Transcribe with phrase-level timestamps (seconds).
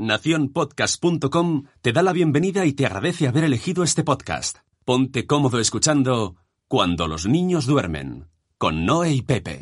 [0.00, 4.58] Naciónpodcast.com te da la bienvenida y te agradece haber elegido este podcast.
[4.84, 6.36] Ponte cómodo escuchando
[6.68, 8.28] Cuando los niños duermen,
[8.58, 9.60] con Noé y Pepe.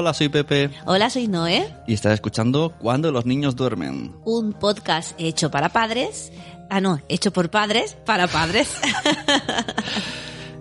[0.00, 4.14] Hola, soy Pepe Hola, soy Noé, y estás escuchando Cuando los niños duermen.
[4.24, 6.32] un podcast hecho para padres.
[6.70, 8.72] Ah, no, hecho por padres, para padres.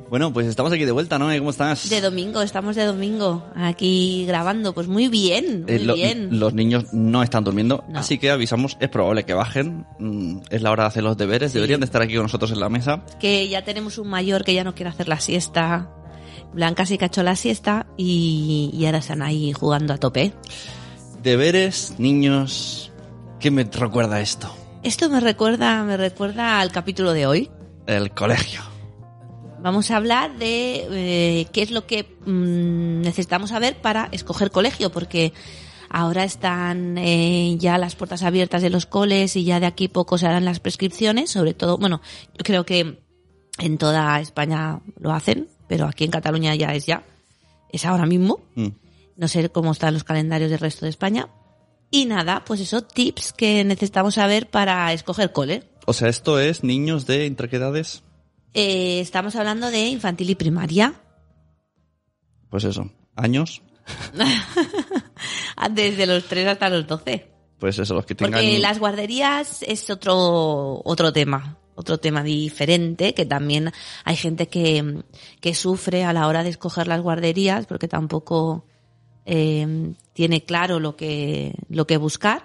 [0.09, 1.27] Bueno, pues estamos aquí de vuelta, ¿no?
[1.37, 1.87] ¿Cómo estás?
[1.87, 4.73] de domingo, estamos de domingo aquí grabando.
[4.73, 6.39] Pues muy bien, muy Eh, lo- bien.
[6.39, 7.99] Los niños no están durmiendo, No.
[7.99, 9.85] así que avisamos, es probable que bajen.
[9.99, 12.59] Mm, Es la hora de hacer los deberes, deberían de estar aquí con nosotros en
[12.59, 13.03] la mesa.
[13.19, 15.91] Que ya tenemos un mayor que ya no quiere hacer la siesta.
[16.53, 20.33] Blanca ha hecho la siesta y, y ahora están ahí jugando a tope.
[21.21, 22.91] Deberes, niños,
[23.39, 24.53] ¿qué me recuerda esto?
[24.83, 27.51] Esto me recuerda, me recuerda al capítulo de hoy.
[27.85, 28.61] El colegio.
[29.61, 34.89] Vamos a hablar de eh, qué es lo que mm, necesitamos saber para escoger colegio,
[34.89, 35.33] porque
[35.89, 40.17] ahora están eh, ya las puertas abiertas de los coles y ya de aquí poco
[40.17, 41.99] se harán las prescripciones, sobre todo, bueno,
[42.37, 42.99] yo creo que
[43.57, 47.03] en toda España lo hacen, pero aquí en Cataluña ya es ya,
[47.71, 48.41] es ahora mismo.
[48.55, 48.69] Mm.
[49.15, 51.29] No sé cómo están los calendarios del resto de España.
[51.91, 55.63] Y nada, pues eso, tips que necesitamos saber para escoger cole.
[55.85, 58.03] O sea, esto es niños de entre qué edades?
[58.53, 60.93] Eh, estamos hablando de infantil y primaria.
[62.49, 63.61] Pues eso, años.
[65.71, 67.27] Desde los 3 hasta los 12.
[67.59, 68.41] Pues eso, los que tengan...
[68.41, 73.71] Porque las guarderías es otro, otro tema, otro tema diferente, que también
[74.03, 75.03] hay gente que,
[75.39, 78.65] que sufre a la hora de escoger las guarderías, porque tampoco
[79.25, 82.43] eh, tiene claro lo que, lo que buscar.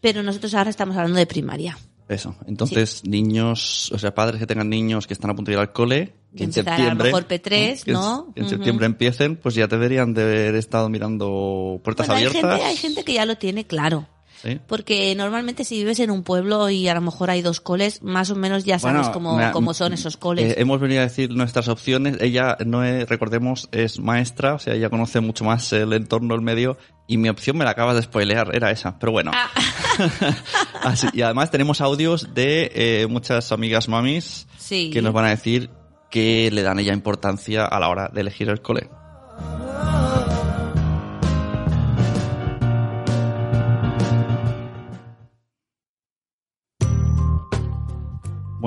[0.00, 1.76] Pero nosotros ahora estamos hablando de primaria.
[2.08, 2.34] Eso.
[2.46, 5.72] Entonces, niños, o sea, padres que tengan niños que están a punto de ir al
[5.74, 7.08] cole, que en Empezar a lo septiembre.
[7.08, 8.32] mejor P3, que en- ¿no?
[8.34, 12.50] Que en septiembre empiecen, pues ya deberían de haber estado mirando puertas Bueno, hay abiertas.
[12.54, 14.06] gente, hay gente que ya lo tiene claro.
[14.42, 14.60] ¿Sí?
[14.68, 18.30] Porque normalmente si vives en un pueblo y a lo mejor hay dos coles, más
[18.30, 20.52] o menos ya sabes Bueno, cómo, mira, cómo son esos coles.
[20.52, 22.18] eh, hemos venido a decir nuestras opciones.
[22.20, 26.40] Ella, no es- recordemos, es maestra, o sea, ella conoce mucho más el entorno, el
[26.40, 26.78] medio,
[27.08, 29.32] y mi opción me la acabas de spoilear, era esa, pero bueno.
[29.34, 29.48] Ah.
[30.84, 34.90] Así- y además tenemos audios de eh, muchas amigas mamis Sí.
[34.90, 35.70] que nos van a decir
[36.10, 38.88] que le dan ella importancia a la hora de elegir el cole.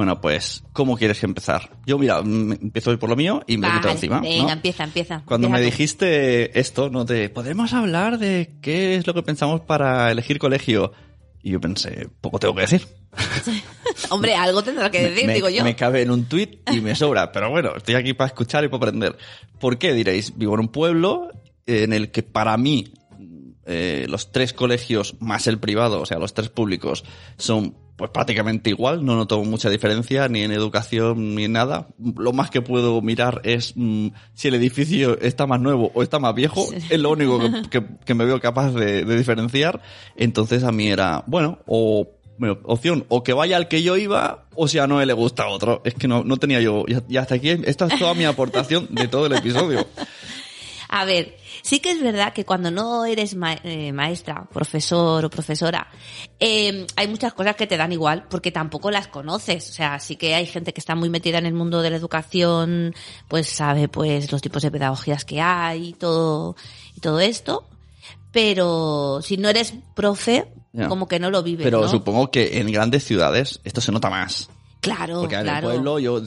[0.01, 1.77] Bueno, pues, ¿cómo quieres empezar?
[1.85, 4.15] Yo, mira, mm, empiezo hoy por lo mío y me lo quito Vale, encima.
[4.15, 4.21] ¿no?
[4.23, 5.21] Venga, empieza, empieza.
[5.27, 7.05] Cuando me dijiste esto, ¿no?
[7.05, 10.91] De, ¿podemos hablar de qué es lo que pensamos para elegir colegio?
[11.43, 12.87] Y yo pensé, poco tengo que decir.
[14.09, 15.63] Hombre, algo tendrá que decir, me, digo yo.
[15.63, 17.31] me cabe en un tuit y me sobra.
[17.31, 19.15] Pero bueno, estoy aquí para escuchar y para aprender.
[19.59, 20.35] ¿Por qué diréis?
[20.35, 21.29] Vivo en un pueblo
[21.67, 22.91] en el que para mí
[23.67, 27.03] eh, los tres colegios más el privado, o sea, los tres públicos,
[27.37, 29.05] son pues prácticamente igual.
[29.05, 31.87] No noto mucha diferencia ni en educación ni en nada.
[32.17, 36.17] Lo más que puedo mirar es mm, si el edificio está más nuevo o está
[36.17, 36.67] más viejo.
[36.89, 39.83] Es lo único que, que- que me veo capaz de, de diferenciar.
[40.15, 44.45] Entonces a mí era, bueno, o bueno, opción, o que vaya al que yo iba,
[44.55, 45.83] o si a Noé le gusta otro.
[45.85, 46.85] Es que no, no tenía yo.
[46.87, 49.85] Y y hasta aquí, esta es toda mi aportación de todo el episodio.
[50.89, 55.29] A ver, sí que es verdad que cuando no eres ma- eh, maestra, profesor o
[55.29, 55.87] profesora,
[56.39, 59.69] eh, hay muchas cosas que te dan igual porque tampoco las conoces.
[59.69, 61.97] O sea, sí que hay gente que está muy metida en el mundo de la
[61.97, 62.93] educación,
[63.27, 66.55] pues sabe pues los tipos de pedagogías que hay y todo,
[66.95, 67.65] y todo esto.
[68.31, 70.47] Pero si no eres profe,
[70.87, 71.87] como que no lo vives, Pero ¿no?
[71.89, 74.49] supongo que en grandes ciudades esto se nota más.
[74.81, 75.67] Claro, Porque en el claro.
[75.69, 76.21] pueblo yo,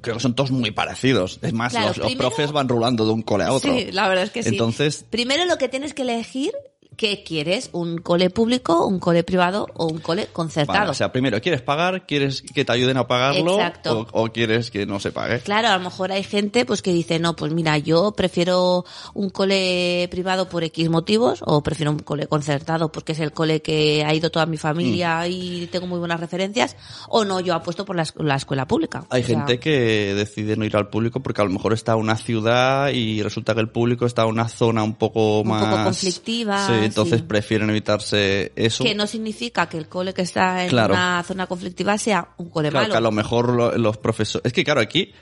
[0.00, 1.38] creo que son todos muy parecidos.
[1.42, 3.72] Es más, Claro, los, los primero- profes van rulando de un cole a otro.
[3.74, 4.50] Sí, la verdad es que sí.
[4.50, 6.52] Entonces, Primero lo que tienes que elegir,
[6.96, 7.68] ¿Qué quieres?
[7.72, 10.78] ¿Un cole público, un cole privado o un cole concertado?
[10.78, 12.06] Vale, o sea, primero, ¿quieres pagar?
[12.06, 13.54] ¿Quieres que te ayuden a pagarlo?
[13.54, 14.06] Exacto.
[14.12, 15.40] O, o quieres que no se pague?
[15.40, 18.84] Claro, a lo mejor hay gente pues que dice, no, pues mira, yo prefiero
[19.14, 23.60] un cole privado por X motivos o prefiero un cole concertado porque es el cole
[23.62, 25.30] que ha ido toda mi familia Mm.
[25.30, 26.76] y tengo muy buenas referencias
[27.08, 29.04] o no, yo apuesto por la, esc- la escuela pública.
[29.10, 31.96] Hay O sea, gente que decide no ir al público porque a lo mejor está
[31.96, 35.64] una ciudad y resulta que el público está en una zona un poco Un más...
[35.64, 37.26] poco conflictiva, Sí, entonces sí.
[37.26, 38.84] prefieren evitarse eso.
[38.84, 40.94] que no significa que el cole que está en Claro.
[40.94, 42.92] una zona conflictiva sea un cole Claro, malo.
[42.94, 44.46] que a lo mejor lo- los profesores...
[44.46, 45.12] Es que claro, aquí,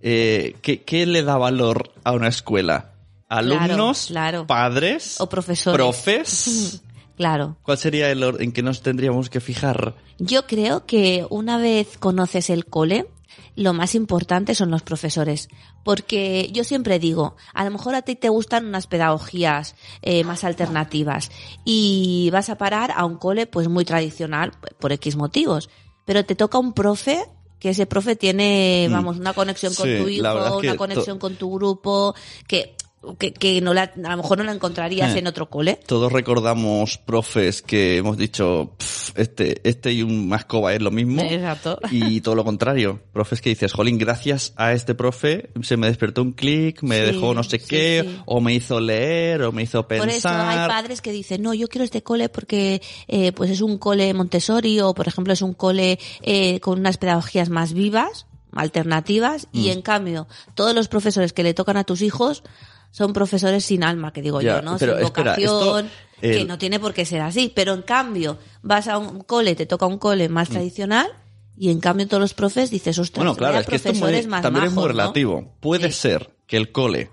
[0.00, 2.92] eh, ¿qué, qué le da valor a una escuela?
[3.28, 4.06] ¿Alumnos?
[4.08, 4.46] claro.
[4.46, 5.20] ¿Padres?
[5.20, 5.76] O profesores.
[5.76, 6.80] ¿Profes?
[7.16, 7.56] Claro.
[7.62, 9.94] ¿Cuál sería el orden en que nos tendríamos que fijar?
[10.18, 13.06] Yo creo que una vez conoces el cole,
[13.56, 15.48] lo más importante son los profesores.
[15.84, 20.44] Porque yo siempre digo, a lo mejor a ti te gustan unas pedagogías eh, más
[20.44, 21.30] alternativas
[21.64, 25.70] y vas a parar a un cole pues muy tradicional por X motivos.
[26.04, 27.24] Pero te toca un profe
[27.58, 29.96] que ese profe tiene, vamos, una conexión con Mm.
[29.96, 32.14] Sí, tu hijo, una conexión con tu grupo,
[32.46, 32.76] que,
[33.18, 35.18] que, que no la, a lo mejor no la encontrarías Eh.
[35.18, 35.78] en otro cole.
[35.86, 41.22] Todos recordamos profes que hemos dicho, "Pf, este, este y un mascova es lo mismo.
[41.22, 41.78] Exacto.
[41.90, 43.00] Y todo lo contrario.
[43.12, 47.12] Profes que dices, jolín, gracias a este profe se me despertó un clic, me Sí,
[47.12, 48.18] dejó no sé sí, qué, sí.
[48.26, 50.08] o me hizo leer, o me hizo pensar.
[50.08, 53.60] Por eso hay padres que dicen, no, yo quiero este cole porque eh, pues es
[53.60, 58.26] un cole Montessori o, por ejemplo, es un cole eh, con unas pedagogías más vivas,
[58.52, 59.58] alternativas, Mm.
[59.58, 62.42] y en cambio, todos los profesores que le tocan a tus hijos
[62.94, 64.76] son profesores sin alma, que digo Ya, yo, ¿no?
[64.78, 67.50] pero sin espera, vocación, que no tiene por qué ser así.
[67.52, 71.08] Pero en cambio, vas a un cole, te toca un cole más tradicional,
[71.56, 73.26] y en cambio todos los profes dices, ostras, Mm.
[73.26, 75.56] Bueno, claro, es que esto muy- más también es muy relativo.
[75.58, 76.02] Puede Sí.
[76.02, 77.10] ser que el cole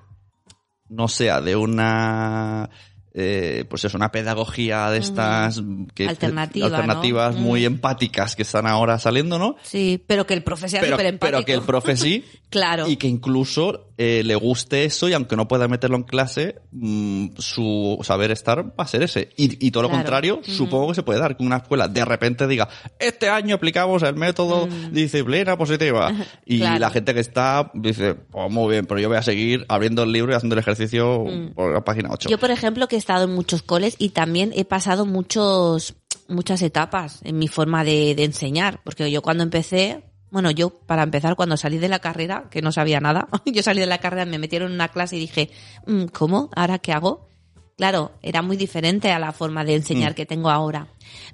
[0.88, 2.70] no sea de una
[3.14, 5.62] eh, pues es una pedagogía de estas
[5.94, 7.42] que, Alternativa, alternativas ¿no?
[7.42, 9.56] muy empáticas que están ahora saliendo, ¿no?
[9.64, 11.38] Sí, pero que el profe sea Pero, súper empático.
[11.38, 12.88] pero que el profe sí Claro.
[12.88, 17.30] y que incluso eh, le guste eso y aunque no pueda meterlo en clase, mm,
[17.38, 19.30] su saber estar va a ser ese.
[19.38, 22.48] Y, y todo lo contrario, supongo que se puede dar que una escuela de repente
[22.48, 22.68] diga,
[23.00, 26.12] este año aplicamos el método disciplina positiva.
[26.46, 26.60] Y.
[26.60, 26.80] Claro.
[26.80, 30.12] la gente que está dice, oh, muy bien, pero yo voy a seguir abriendo el
[30.12, 31.26] libro y haciendo el ejercicio
[31.56, 32.28] por la página 8.
[32.28, 32.32] Mm.
[32.32, 35.96] Yo, por ejemplo, que estado en muchos coles y también he pasado muchos,
[36.28, 38.82] muchas etapas en mi forma de, de enseñar.
[38.84, 42.72] Porque yo cuando empecé, bueno, yo para empezar, cuando salí de la carrera, que no
[42.72, 45.52] sabía nada, yo salí de la carrera, me metieron en una clase y dije,
[45.86, 46.50] "Mm, ¿cómo?
[46.56, 47.28] ¿Ahora qué hago?
[47.78, 50.88] Claro, era muy diferente a la forma de enseñar que tengo ahora.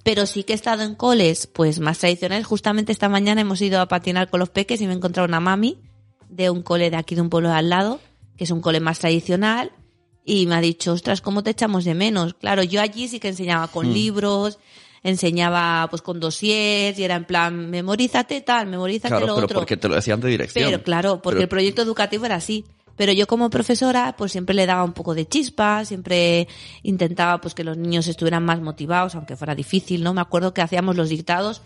[0.04, 2.46] Pero sí que he estado en coles, pues más tradicionales.
[2.46, 5.42] Justamente esta mañana hemos ido a patinar con los peques y me he encontrado una
[5.42, 5.78] mami
[6.30, 8.00] de un cole de aquí de un pueblo de al lado,
[8.38, 9.74] que es un cole más tradicional,
[10.30, 12.34] y me ha dicho, ostras, ¿cómo te echamos de menos?
[12.34, 14.60] Claro, yo allí sí que enseñaba con libros,
[15.02, 19.60] enseñaba pues con dossiers y era en plan, memorízate tal, memorízate claro, lo pero otro.
[19.60, 20.70] porque te lo decían de dirección.
[20.70, 22.66] Pero claro, porque Pero- el proyecto educativo era así.
[22.98, 26.48] Pero yo como profesora, pues siempre le daba un poco de chispa, siempre
[26.84, 30.14] intentaba pues que los niños estuvieran más motivados, aunque fuera difícil, ¿no?
[30.14, 31.62] Me acuerdo que hacíamos los dictados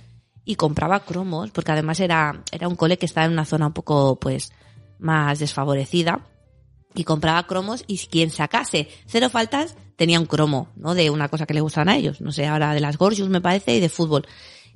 [0.45, 3.73] y compraba cromos, porque además era, era un cole que estaba en una zona un
[3.73, 4.51] poco, pues,
[4.99, 6.27] más desfavorecida.
[6.93, 10.93] Y compraba cromos y quien sacase cero faltas tenía un cromo, ¿no?
[10.93, 12.21] De una cosa que le gustan a ellos.
[12.21, 14.27] No sé, ahora de las Gorgius me parece y de fútbol.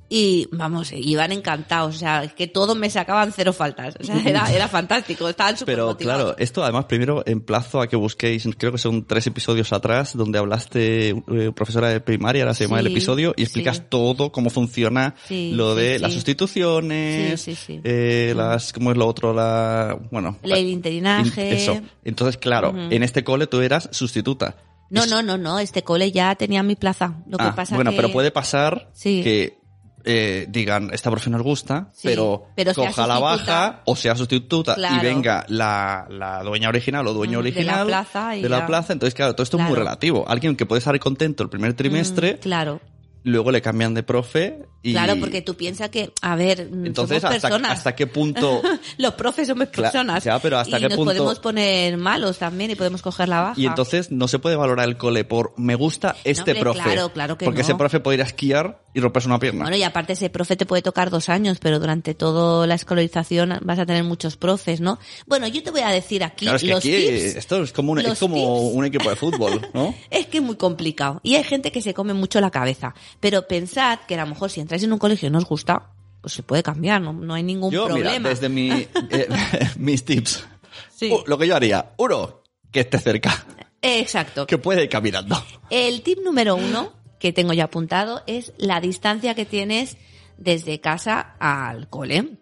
[0.08, 4.20] Y vamos, iban encantados, o sea, es que todos me sacaban cero faltas, o sea,
[4.24, 6.22] era, era fantástico, estaban súper Pero motivados.
[6.24, 10.38] claro, esto además primero emplazo a que busquéis, creo que son tres episodios atrás, donde
[10.38, 13.82] hablaste, eh, profesora de primaria, ahora se llama el episodio, y explicas sí.
[13.88, 17.80] todo, cómo funciona Sí, lo de las sustituciones, Sí, sí, sí.
[17.84, 19.34] eh, las, ¿cómo es lo otro?
[19.34, 20.38] La, bueno.
[20.42, 21.48] El la- interinaje.
[21.48, 21.80] in- Eso.
[22.04, 24.56] Entonces, claro, en este cole tú eras sustituta.
[24.88, 27.14] No, no, no, no, este cole ya tenía mi plaza.
[27.26, 27.96] Lo que Ah, pasa bueno, que...
[27.96, 29.58] pero puede pasar que
[30.06, 34.74] eh, digan, esta profe nos gusta, Sí, pero, pero coja la baja o sea sustituta
[34.76, 34.94] Claro.
[34.96, 38.48] y venga la, la dueña original o dueño Mm, de la original plaza y de
[38.48, 38.66] la ya.
[38.66, 38.92] plaza.
[38.92, 40.24] Entonces, claro, todo esto es muy relativo.
[40.28, 42.80] Alguien que puede estar contento el primer trimestre, Mm, claro,
[43.24, 44.92] luego le cambian de profe y...
[44.92, 47.72] claro, porque tú piensas que, a ver, mm, Entonces, somos hasta, personas.
[47.72, 48.62] ¿hasta qué punto...?
[48.98, 50.24] Los profes somos personas.
[50.24, 53.40] ya, pero ¿hasta y qué nos punto- podemos poner malos también y podemos coger la
[53.40, 53.60] baja.
[53.60, 56.82] Y entonces no se puede valorar el cole por me gusta este hombre, profe.
[56.82, 57.64] claro, claro que porque no.
[57.64, 59.64] ese profe puede ir a esquiar y romperse una pierna.
[59.64, 63.58] Bueno, y aparte ese profe te puede tocar dos años, pero durante toda la escolarización
[63.62, 64.98] vas a tener muchos profes, ¿no?
[65.26, 67.36] Bueno, yo te voy a decir aquí claro, es que los aquí tips.
[67.36, 69.94] esto es como, un, es como un equipo de fútbol, ¿no?
[70.10, 71.20] Es que es muy complicado.
[71.22, 72.94] Y hay gente que se come mucho la cabeza.
[73.20, 75.90] Pero pensad que a lo mejor si entráis en un colegio y no os gusta,
[76.20, 78.18] pues se puede cambiar, no, no hay ningún Yo, problema.
[78.18, 78.70] mira, desde mi,
[79.10, 79.28] eh,
[79.78, 80.46] mis tips,
[80.94, 81.10] Sí.
[81.10, 83.46] Uh, lo que yo haría, uno, que esté cerca,
[83.82, 84.46] Exacto.
[84.46, 85.36] que puede ir caminando.
[85.70, 89.96] El tip número uno que tengo ya apuntado es la distancia que tienes
[90.38, 92.38] desde casa al cole.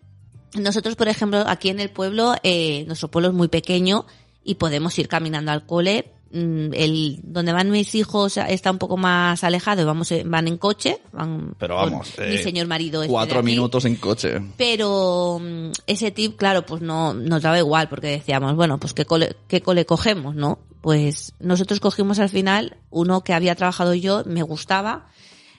[0.54, 4.06] Nosotros, por ejemplo, aquí en el pueblo, eh, nuestro pueblo es muy pequeño
[4.44, 6.12] y podemos ir caminando al cole.
[6.30, 10.48] Mm, El, donde van mis hijos está un poco más alejado y vamos, eh, van
[10.48, 10.98] en coche.
[11.12, 13.02] Van Pero vamos, mi eh, señor marido.
[13.02, 14.40] este Cuatro minutos en coche.
[14.56, 19.04] Pero mm, ese tip, claro, pues no nos daba igual porque decíamos, bueno, pues qué
[19.04, 20.58] cole, qué cole cogemos, ¿no?
[20.80, 25.06] Pues nosotros cogimos al final uno que había trabajado yo, me gustaba,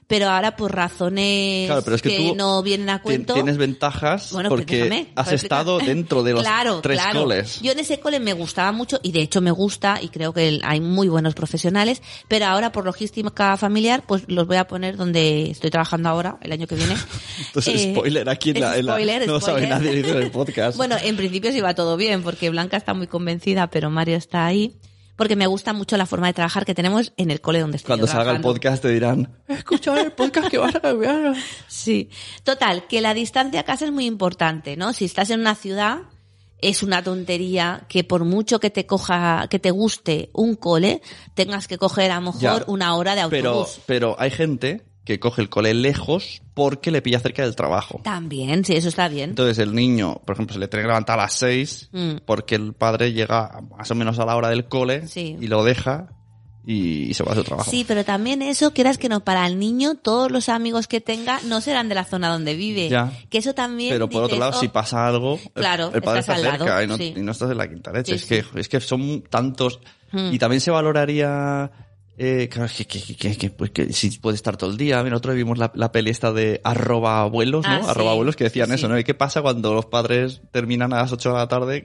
[0.08, 3.34] pero ahora por razones Claro, pero es que, tú no vienen a cuento.
[3.34, 7.22] tienes ventajas Bueno, pues porque déjame, has estado dentro de los Claro, tres claro.
[7.24, 7.60] coles.
[7.62, 10.60] Yo en ese cole me gustaba mucho y de hecho me gusta y creo que
[10.64, 15.50] hay muy buenos profesionales, pero ahora por logística familiar pues los voy a poner donde
[15.52, 16.96] estoy trabajando ahora, el año que viene.
[17.48, 20.78] Entonces, Eh, spoiler aquí en la, en la- spoiler, no sabe nadie en el podcast.
[20.86, 24.46] Bueno, en principio sí va todo bien, porque Blanca está muy convencida, pero Mario está
[24.46, 24.76] ahí.
[25.16, 27.88] Porque me gusta mucho la forma de trabajar que tenemos en el cole donde estoy
[27.88, 31.36] Cuando salga el podcast te dirán, escucha el podcast que vas a cambiar.
[31.68, 32.10] Sí.
[32.44, 34.92] Total, que la distancia a casa es muy importante, ¿no?
[34.94, 36.00] Si estás en una ciudad,
[36.60, 41.02] es una tontería que por mucho que te coja, que te guste un cole,
[41.34, 42.64] tengas que coger a lo mejor Ya.
[42.68, 43.80] una hora de Pero, autobús.
[43.86, 48.02] pero hay gente que coge el cole lejos porque le pilla cerca del trabajo.
[48.04, 49.30] También, sí, eso está bien.
[49.32, 52.18] Entonces el niño, por ejemplo, se le tiene que levantar a las seis Mm.
[52.26, 55.38] porque el padre llega más o menos a la hora del cole Sí.
[55.40, 56.10] y lo deja
[56.68, 57.70] y, se va a su trabajo.
[57.70, 61.40] Sí, pero también eso, quieras que no, para el niño, todos los amigos que tenga
[61.46, 62.90] no serán de la zona donde vive.
[62.90, 63.12] Ya.
[63.30, 63.94] Que eso también.
[63.94, 66.66] Pero por otro lado, oh, si pasa algo, Claro, el, padre estás está al cerca
[66.66, 67.14] lado, y, no, sí.
[67.16, 68.18] y no estás en la quinta leche.
[68.18, 69.80] Sí, es, que, es que son tantos.
[70.12, 70.34] Hmm.
[70.34, 71.70] Y también se valoraría.
[72.18, 75.04] Eh, claro, que, que, que, que, pues que si puede estar todo el día.
[75.04, 77.74] Día vimos la, la peli esta de arroba abuelos, ¿no?
[77.74, 77.90] Ah, sí.
[77.90, 78.88] arroba abuelos que decían Sí, eso.
[78.88, 78.98] ¿no?
[78.98, 81.84] ¿Y qué pasa cuando los padres terminan a las 8 de la tarde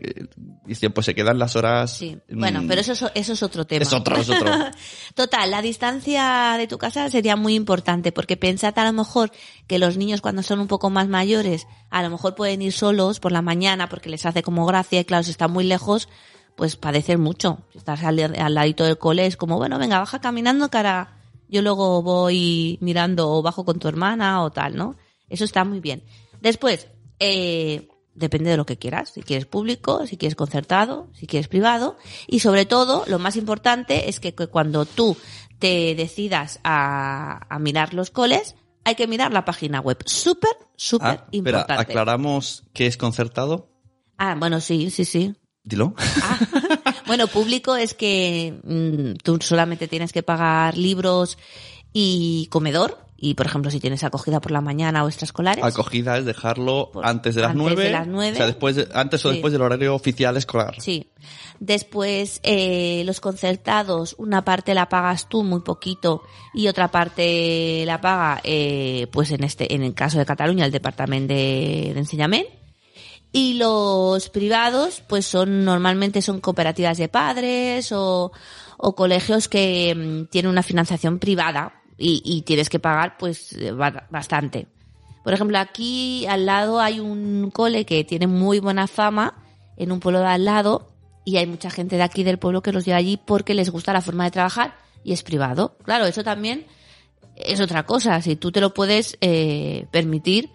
[0.67, 1.97] dicen, pues se quedan las horas.
[1.97, 2.17] Sí.
[2.29, 3.83] mm, Bueno, pero eso, es- eso es otro tema.
[3.83, 4.53] Es otro, es otro.
[5.15, 9.33] Total, la distancia de tu casa sería muy importante porque pensad a lo mejor
[9.67, 13.19] que los niños cuando son un poco más mayores a lo mejor pueden ir solos
[13.19, 16.09] por la mañana porque les hace como gracia y claro, si están muy lejos
[16.57, 17.59] pues padecen mucho.
[17.73, 21.17] Si estás al, al ladito del cole es como, bueno, venga, baja caminando cara,
[21.49, 24.97] yo luego voy mirando o bajo con tu hermana o tal, ¿no?
[25.29, 26.03] Eso está muy bien.
[26.41, 26.89] Después,
[27.19, 31.97] eh, depende de lo que quieras, si quieres público, si quieres concertado, si quieres privado
[32.27, 35.17] y sobre todo, lo más importante es que, que cuando tú
[35.59, 38.55] te decidas a, a mirar los coles,
[38.85, 39.99] hay que mirar la página web.
[40.07, 41.83] Súper, súper Ah, espera, importante.
[41.83, 43.69] aclaramos qué es concertado.
[44.17, 45.35] Ah, bueno, sí, sí, sí.
[45.63, 45.95] Dilo.
[45.99, 46.39] Ah,
[47.07, 51.39] bueno, público es que mm, tú solamente tienes que pagar libros
[51.93, 52.99] y comedor.
[53.23, 55.63] Y, por ejemplo, si tienes acogida por la mañana o extraescolares.
[55.63, 57.91] Acogida es dejarlo Por- antes de las antes de 9.
[57.91, 58.33] las nueve.
[58.33, 59.35] O sea, después de- antes o Sí.
[59.35, 60.77] después del horario oficial escolar.
[60.81, 61.11] Sí.
[61.59, 66.23] Después, eh, los concertados, una parte la pagas tú muy poquito
[66.55, 70.73] y otra parte la paga, eh, pues en este, en el caso de Cataluña, el
[70.73, 72.51] Departamento de, de Enseñamiento.
[73.33, 78.33] Y los privados, pues son, normalmente son cooperativas de padres o,
[78.77, 83.71] o colegios que mm, tienen una financiación privada y, y tienes que pagar, pues, eh,
[83.71, 84.67] ba- bastante.
[85.23, 89.35] Por ejemplo, aquí al lado hay un cole que tiene muy buena fama
[89.77, 90.89] en un pueblo de al lado
[91.25, 93.93] y hay mucha gente de aquí del pueblo que los lleva allí porque les gusta
[93.93, 95.77] la forma de trabajar y es privado.
[95.85, 96.67] Claro, eso también
[97.37, 98.21] es otra cosa.
[98.23, 100.51] Si tú te lo puedes eh, permitir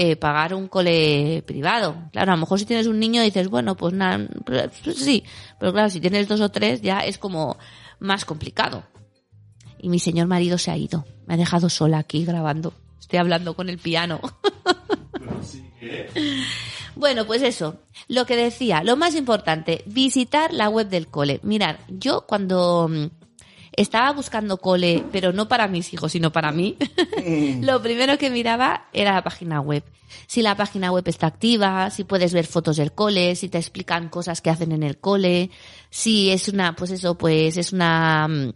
[0.00, 1.96] eh, pagar un cole privado.
[2.12, 5.24] Claro, a lo mejor si tienes un niño dices, bueno, pues nada, pues sí.
[5.58, 7.58] Pero claro, si tienes dos o tres ya es como
[7.98, 8.84] más complicado.
[9.80, 11.04] Y mi señor marido se ha ido.
[11.26, 12.74] Me ha dejado sola aquí grabando.
[13.00, 14.20] Estoy hablando con el piano.
[16.98, 17.76] Bueno, pues eso,
[18.08, 21.38] lo que decía, lo más importante, visitar la web del cole.
[21.44, 23.06] Mirar, yo cuando mm,
[23.80, 26.76] estaba buscando cole, pero no para mis hijos, sino para mí,
[27.60, 29.84] lo primero que miraba era la página web.
[30.26, 34.08] Si la página web está activa, si puedes ver fotos del cole, si te explican
[34.08, 35.50] cosas que hacen en el cole,
[35.90, 38.52] si es una, pues eso, pues es una, mm,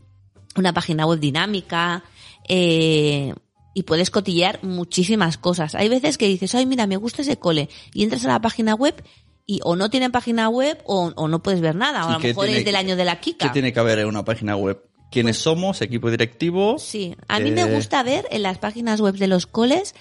[0.57, 2.05] una página web dinámica,
[2.49, 3.35] eh,
[3.75, 5.75] y puedes cotillear muchísimas cosas.
[5.75, 8.75] Hay veces que dices, ay, mira, me gusta ese cole, y entras a la página
[8.75, 9.02] web
[9.47, 12.14] y o no tienen página web o, o no puedes ver nada, o a ¿Y
[12.14, 13.52] lo qué mejor tiene es del año de la ¿Qué Kika.
[13.52, 14.83] tiene que haber en una página web?
[15.12, 15.83] ¿Quiénes somos?
[15.83, 16.78] ¿Equipo directivo?
[16.78, 19.95] Sí, a mí Eh, me gusta ver en las páginas web de los coles,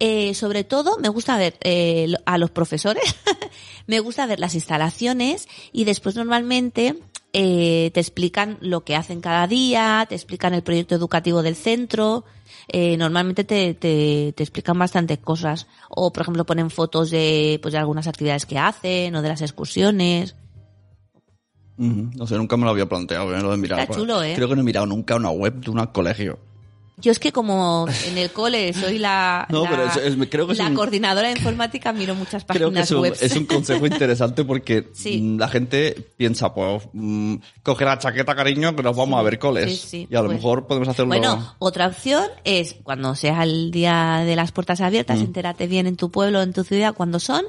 [0.00, 3.04] eh, sobre todo me gusta ver eh, a los profesores,
[3.86, 6.96] me gusta ver las instalaciones y después normalmente
[7.32, 12.24] eh, te explican lo que hacen cada día, te explican el proyecto educativo del centro,
[12.68, 17.72] eh, normalmente te, te, te explican bastantes cosas o por ejemplo ponen fotos de, pues,
[17.72, 20.34] de algunas actividades que hacen o de las excursiones.
[21.78, 23.80] No sé, nunca me lo había planteado, eh, lo de mirar.
[23.80, 24.32] Está chulo, ¿eh?
[24.34, 26.38] Creo que no he mirado nunca una web de un colegio.
[26.98, 30.46] Yo es que como en el cole soy la, No, la- pero es- es- creo
[30.46, 33.16] que la un- coordinadora de informática, miro muchas Creo que páginas es un, web.
[33.20, 35.20] es un consejo interesante porque Sí.
[35.20, 39.38] mm, la gente piensa, pues, mm, coge la chaqueta, cariño, que nos vamos a ver
[39.38, 39.70] coles.
[39.78, 41.08] Sí, sí, y a lo pues- mejor podemos hacerlo...
[41.08, 44.84] Bueno, otra opción es cuando sea el día de las puertas Mm.
[44.84, 47.44] abiertas, entérate bien en tu pueblo, en tu ciudad, cuándo son,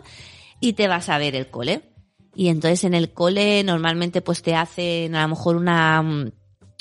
[0.60, 1.84] y te vas a ver el cole.
[2.40, 6.32] Y entonces en el cole normalmente pues te hacen a lo mejor una, mm,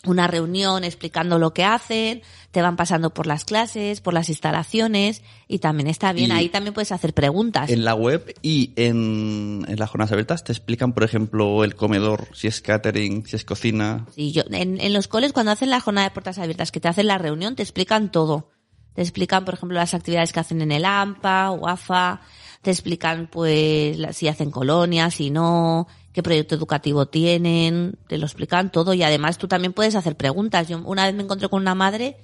[0.05, 2.21] una reunión explicando lo que hacen,
[2.51, 6.29] te van pasando por las clases, por las instalaciones, y también está bien.
[6.29, 7.71] Y- Ahí también puedes hacer preguntas.
[7.71, 12.29] En la web y en, en las jornadas abiertas te explican, por ejemplo, el comedor,
[12.35, 14.05] si es catering, si es cocina.
[14.15, 16.89] Sí, yo, en, en los coles cuando hacen la jornada de puertas abiertas, que te
[16.89, 18.51] hacen la reunión, te explican todo.
[18.95, 22.21] Te explican, por ejemplo, las actividades que hacen en el AMPA o AFA,
[22.66, 28.73] te explican pues si hacen colonias, si no, qué proyecto educativo tienen, te lo explican
[28.73, 30.66] todo y además tú también puedes hacer preguntas.
[30.66, 32.16] Yo una vez me encontré con una madre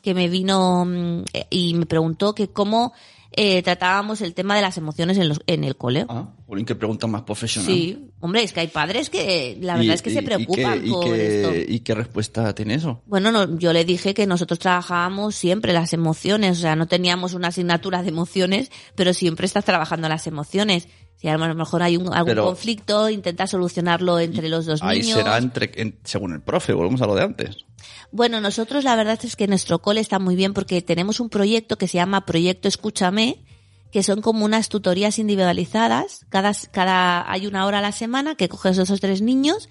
[0.00, 2.94] que me vino mm, eh, y me preguntó que cómo
[3.32, 6.04] eh, tratábamos el tema de las emociones en, los, en el cole.
[6.08, 7.70] Ah, Jolín, qué pregunta más profesional.
[7.72, 10.24] Sí, hombre, es que hay padres que la verdad Y- es que y- se y
[10.24, 11.72] preocupan qué- y por qué- esto.
[11.72, 13.02] ¿Y qué respuesta tiene eso?
[13.06, 17.34] Bueno, no, yo le dije que nosotros trabajábamos siempre las emociones, o sea, no teníamos
[17.34, 20.88] una asignatura de emociones, pero siempre estás trabajando las emociones.
[21.16, 25.00] Si a lo mejor hay un, algún Pero- conflicto, intenta solucionarlo entre los dos Ahí
[25.02, 25.18] niños.
[25.18, 27.66] será entre, en- según el profe, volvemos a lo de antes.
[28.12, 31.78] Bueno, nosotros la verdad es que nuestro cole está muy bien porque tenemos un proyecto
[31.78, 33.44] que se llama Proyecto Escúchame,
[33.90, 36.26] que son como unas tutorías individualizadas.
[36.28, 39.68] Cada, cada, hay una hora a la semana que coges esos tres niños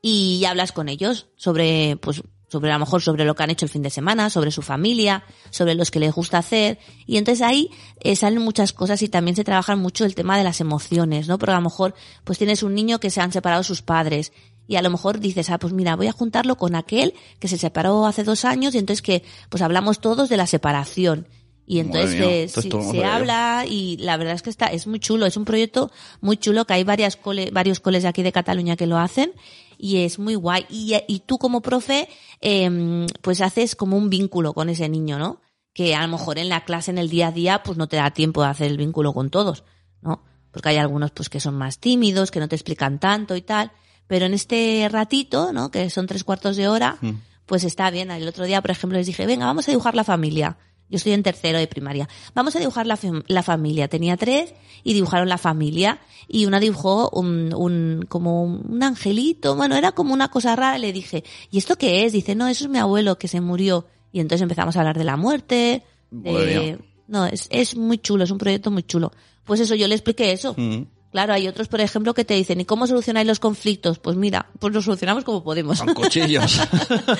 [0.00, 3.64] y hablas con ellos sobre, pues, sobre a lo mejor sobre lo que han hecho
[3.64, 6.78] el fin de semana, sobre su familia, sobre los que les gusta hacer.
[7.06, 10.44] Y entonces ahí eh, salen muchas cosas y también se trabaja mucho el tema de
[10.44, 11.38] las emociones, ¿no?
[11.38, 14.32] Porque a lo mejor pues tienes un niño que se han separado sus padres
[14.72, 17.58] y a lo mejor dices, ah, pues mira, voy a juntarlo con aquel que se
[17.58, 21.28] separó hace dos años y entonces que pues hablamos todos de la separación.
[21.66, 25.36] Y entonces sí, se habla y la verdad es que está, es muy chulo, es
[25.36, 25.90] un proyecto
[26.22, 29.34] muy chulo que hay varias cole, varios coles de aquí de Cataluña que lo hacen
[29.76, 30.64] y es muy guay.
[30.70, 32.08] Y, y tú como profe,
[32.40, 35.42] em, pues haces como un vínculo con ese niño, ¿no?
[35.74, 37.96] Que a lo mejor en la clase, en el día a día, pues no te
[37.96, 39.64] da tiempo de hacer el vínculo con todos,
[40.00, 40.24] ¿no?
[40.50, 43.70] Porque hay algunos pues que son más tímidos, que no te explican tanto y tal.
[44.12, 45.70] Pero en este ratito, ¿no?
[45.70, 47.12] Que son tres cuartos de hora, Mm.
[47.46, 48.10] pues está bien.
[48.10, 50.58] El otro día, por ejemplo, les dije, venga, vamos a dibujar la familia.
[50.90, 52.06] Yo estoy en tercero de primaria.
[52.34, 52.98] Vamos a dibujar la,
[53.28, 53.88] la familia.
[53.88, 54.52] Tenía tres
[54.84, 55.98] y dibujaron la familia.
[56.28, 59.56] Y una dibujó un, un, como un angelito.
[59.56, 60.76] Bueno, era como una cosa rara.
[60.76, 62.12] Le dije, ¿y esto qué es?
[62.12, 63.86] Dice, no, eso es mi abuelo que se murió.
[64.12, 65.84] Y entonces empezamos a hablar de la muerte.
[66.10, 66.78] De...
[67.08, 69.10] No, es, es muy chulo, es un proyecto muy chulo.
[69.44, 70.54] Pues eso, yo le expliqué eso.
[70.58, 70.82] Mm.
[71.12, 73.98] Claro, hay otros, por ejemplo, que te dicen, ¿y cómo solucionáis los conflictos?
[73.98, 75.80] Pues mira, pues los solucionamos como podemos.
[75.82, 76.58] Con cuchillos.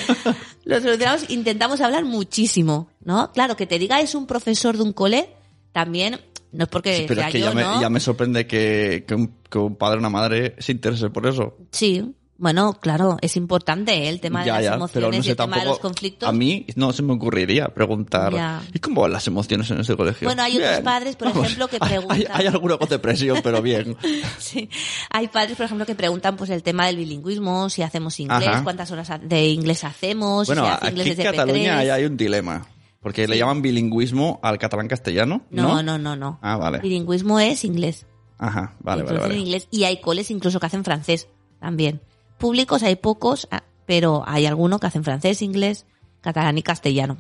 [0.65, 3.31] los solucionamos, intentamos hablar muchísimo, ¿no?
[3.33, 5.29] Claro, que te diga es un profesor de un cole,
[5.73, 6.19] también,
[6.53, 7.81] no es porque Sí, pero sea es que yo, ya, me, ¿no?
[7.83, 11.27] ya me sorprende que, que un, que un padre o una madre se interese por
[11.27, 11.59] eso.
[11.71, 14.09] Sí, bueno, claro, es importante ¿eh?
[14.09, 16.29] el tema de ya, las ya, emociones no y sé el tema de los conflictos.
[16.29, 18.33] A mí no se me ocurriría preguntar.
[18.35, 18.61] Ya.
[18.75, 20.27] ¿Y cómo van las emociones en este colegio?
[20.27, 22.17] Bueno, hay otros padres, por ejemplo, que preguntan.
[22.19, 23.97] Hay, hay alguno con depresión, pero bien.
[24.41, 24.69] Sí.
[25.11, 28.65] Hay padres, por ejemplo, que preguntan pues el tema del bilingüismo, si hacemos inglés, Ajá.
[28.65, 31.93] cuántas horas de inglés hacemos, Bueno, si hace aquí inglés en desde Cataluña P3.
[31.93, 32.67] hay, un dilema.
[33.01, 35.47] Porque le llaman bilingüismo al catalán castellano.
[35.51, 36.41] No, no, no, no.
[36.43, 36.81] Ah, vale.
[36.81, 38.05] Bilingüismo es inglés.
[38.39, 39.35] Ajá, vale, Entonces, vale, vale.
[39.35, 39.69] en inglés.
[39.71, 41.29] Y hay coles incluso que hacen francés
[41.61, 42.01] también.
[42.39, 45.87] Públicos hay pocos, ah, pero hay algunos que hacen francés, inglés,
[46.21, 47.19] catalán y castellano.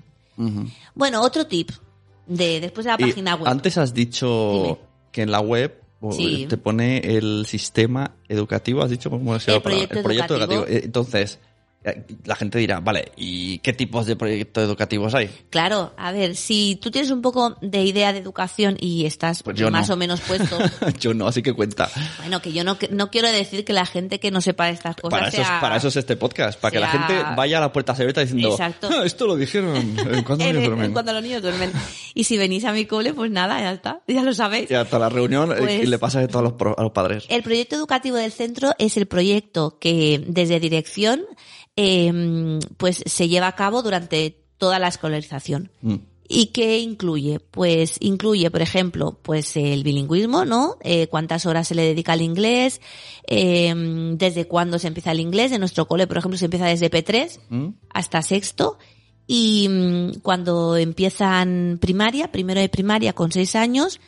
[0.94, 1.70] Bueno, otro tip
[2.26, 3.46] de después de la Y página web.
[3.48, 4.78] Antes has dicho Dime.
[5.12, 5.78] que en la web
[6.10, 6.46] Sí.
[6.48, 10.60] te pone el sistema educativo, has dicho cómo se llama El proyecto el proyecto educativo.
[10.62, 10.78] educativo.
[10.80, 11.51] Eh, Entonces, eh,
[12.24, 15.28] la gente dirá, vale, ¿y qué tipos de proyectos educativos hay?
[15.50, 19.60] Claro, a ver, si tú tienes un poco de idea de educación y estás Pues
[19.70, 19.94] más no.
[19.94, 20.58] o menos puesto,
[21.00, 21.90] Yo no, así que cuenta.
[22.18, 25.10] bueno, que yo no, no quiero decir que la gente que no sepa estas cosas
[25.10, 27.60] Para eso, es, sea- para eso es este podcast, para que la gente vaya a
[27.60, 28.88] la puerta abierta diciendo, Exacto.
[28.92, 30.92] "Ah, esto lo dijeron eh, cuando ellos en- duermen".
[30.92, 31.72] cuando los niños duermen.
[32.14, 34.70] Y si venís a mi cole, pues nada, ya está, ya lo sabéis.
[34.70, 37.24] Y hasta la reunión eh, Pues- y le pasa esto a los, a los padres.
[37.28, 41.22] El proyecto educativo del centro es el proyecto que desde dirección
[41.76, 45.70] eh, pues se lleva a cabo durante toda la escolarización.
[45.80, 45.96] Mm.
[46.28, 47.40] ¿Y qué incluye?
[47.40, 50.78] Pues incluye, por ejemplo, pues el bilingüismo, ¿no?
[50.82, 52.80] Eh, cuántas horas se le dedica al inglés,
[53.26, 53.74] eh,
[54.16, 55.52] desde cuándo se empieza el inglés.
[55.52, 57.68] En nuestro cole, por ejemplo, se empieza desde P3 ¿Mm?
[57.90, 58.78] hasta sexto.
[59.26, 64.00] Y mm, cuando empiezan primaria, primero de primaria con seis años,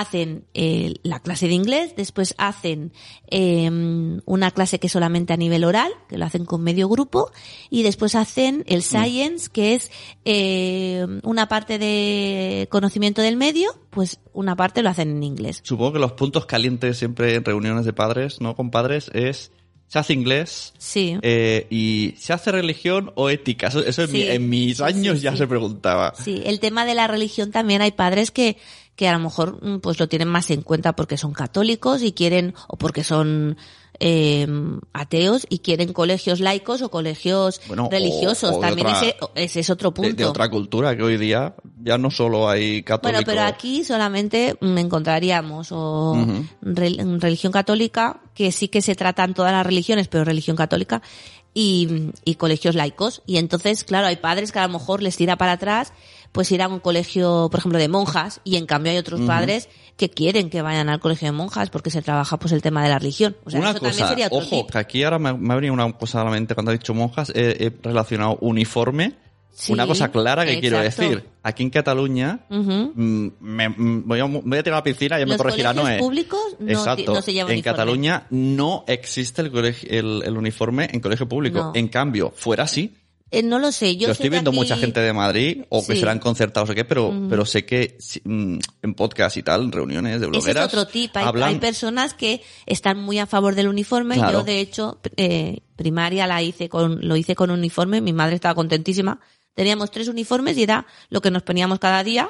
[0.00, 2.92] hacen eh, la clase de inglés, después hacen
[3.28, 3.70] eh,
[4.24, 7.30] una clase que es solamente a nivel oral, que lo hacen con medio grupo,
[7.70, 9.90] y después hacen el science, que es
[10.24, 15.60] eh, una parte de conocimiento del medio, pues una parte lo hacen en inglés.
[15.62, 18.54] Supongo que los puntos calientes siempre en reuniones de padres, ¿no?
[18.56, 19.52] Con padres es
[19.86, 21.16] se hace inglés Sí.
[21.22, 23.68] eh, y se hace religión o ética.
[23.68, 26.14] Eso, eso en, mi- en mis años sí, ya se preguntaba.
[26.16, 28.56] Sí, el tema de la religión también hay padres que,
[28.96, 32.12] que a lo mejor mm, pues lo tienen más en cuenta porque son católicos y
[32.12, 33.56] quieren, o porque son
[34.00, 34.46] eh,
[34.92, 38.50] ateos y quieren colegios laicos o colegios Bueno, religiosos.
[38.56, 40.14] o también otra- ese, ese es otro punto.
[40.16, 43.24] de otra cultura que hoy día ya no solo hay católicos.
[43.24, 46.26] Bueno, pero aquí solamente encontraríamos o
[46.62, 51.02] religión católica, que sí que se tratan todas las religiones, pero religión católica,
[51.52, 53.22] y, y colegios laicos.
[53.26, 55.92] Y entonces, claro, hay padres que a lo mejor les tira para atrás,
[56.34, 59.68] pues ir a un colegio, por ejemplo, de monjas, y en cambio hay otros padres
[59.96, 62.88] que quieren que vayan al colegio de monjas porque se trabaja pues el tema de
[62.88, 63.36] la religión.
[63.44, 64.70] O sea, una eso también sería otro ojo, tip.
[64.72, 66.92] que aquí ahora me, me ha venido una cosa a la mente cuando he dicho
[66.92, 69.14] monjas, he, he relacionado uniforme.
[69.56, 71.24] Sí, una cosa clara que quiero decir.
[71.44, 75.20] Aquí en Cataluña, mm, me, mm, voy, a, voy a tirar a la piscina y
[75.20, 75.98] ya me corregirá colegios Noé.
[76.00, 77.14] públicos no Exacto.
[77.14, 77.62] no se lleva en uniforme.
[77.76, 81.58] Cataluña no existe el, colegio- el, el uniforme en colegio público.
[81.58, 81.72] No.
[81.76, 82.96] En cambio, fuera sí.
[83.38, 85.84] Eh, no lo sé, yo Yo, sé estoy viendo aquí- mucha gente de Madrid o
[85.86, 86.00] que Sí.
[86.00, 90.12] serán concertados o qué, pero, pero sé que mm, en podcast y tal, en reuniones
[90.12, 91.16] de Ese es blogueras, otro tip.
[91.16, 94.14] Hay, hablan hay personas que están muy a favor del uniforme.
[94.16, 94.40] Claro.
[94.40, 98.00] Yo, de hecho, eh, primaria la hice con, lo hice con uniforme.
[98.00, 99.20] Mi madre estaba contentísima.
[99.54, 102.28] Teníamos tres uniformes y era lo que nos poníamos cada día.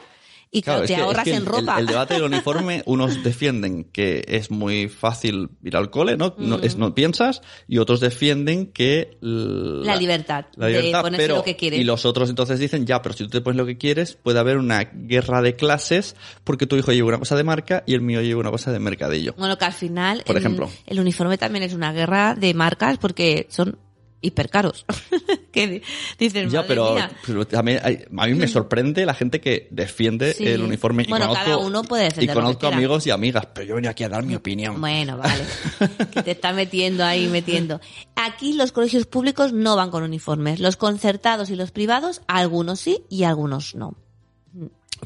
[0.51, 1.75] Y claro, es te es ahorras que en el, ropa.
[1.75, 6.35] El, el debate del uniforme, unos defienden que es muy fácil ir al cole, ¿no?
[6.39, 11.37] No, es, no piensas, y otros defienden que La libertad la de libertad, ponerse pero,
[11.37, 11.81] lo que quieres.
[11.81, 14.39] Y los otros entonces dicen, ya, pero si tú te pones lo que quieres, puede
[14.39, 18.01] haber una guerra de clases porque tu hijo lleva una cosa de marca y el
[18.01, 19.35] mío lleva una cosa de mercadillo.
[19.37, 20.71] Bueno, que al final, Por ejemplo.
[20.87, 23.79] el uniforme también es una guerra de marcas porque son
[24.25, 24.85] hipercaros.
[25.53, 25.83] que di-
[26.19, 26.97] dices, Ya, pero,
[27.49, 30.47] también hay- a mí me sorprende la gente que defiende Sí.
[30.47, 31.05] el uniforme.
[31.05, 34.05] Y Bueno, conozco, cada uno puede Y conozco amigos y amigas, pero yo venía aquí
[34.05, 34.81] a dar mi opinión.
[34.81, 35.45] Bueno, vale.
[36.13, 37.81] que te está metiendo ahí, metiendo.
[38.17, 40.61] Aquí los colegios públicos no van con uniformes.
[40.61, 43.95] Los concertados y los privados, algunos sí y algunos no.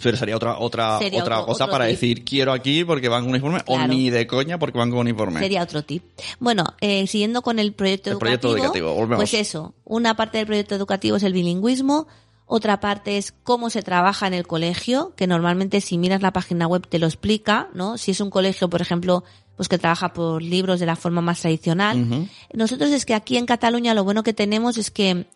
[0.03, 1.93] Pero sería otra otra Sería otra otro- cosa otro para tip.
[1.95, 3.93] decir quiero aquí porque van con uniforme o Claro.
[3.93, 5.41] ni de coña porque van con uniforme.
[5.41, 6.03] Sería otro tip.
[6.41, 8.41] Bueno, eh, siguiendo con el proyecto El educativo.
[8.41, 9.17] proyecto educativo, volvemos.
[9.19, 12.07] Pues eso, una parte del proyecto educativo es el bilingüismo,
[12.47, 16.67] otra parte es cómo se trabaja en el colegio, que normalmente si miras la página
[16.67, 17.99] web te lo explica, ¿no?
[17.99, 19.23] Si es un colegio, por ejemplo,
[19.57, 22.29] pues que trabaja por libros de la forma más tradicional.
[22.55, 25.27] Nosotros es que aquí en Cataluña lo bueno que tenemos es que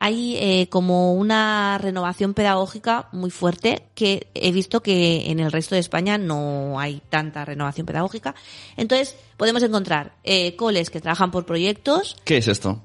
[0.00, 5.74] hay eh, como una renovación pedagógica muy fuerte que he visto que en el resto
[5.74, 8.34] de España no hay tanta renovación pedagógica.
[8.78, 12.80] Entonces podemos encontrar eh, coles que trabajan por proyectos, ¿Qué es esto?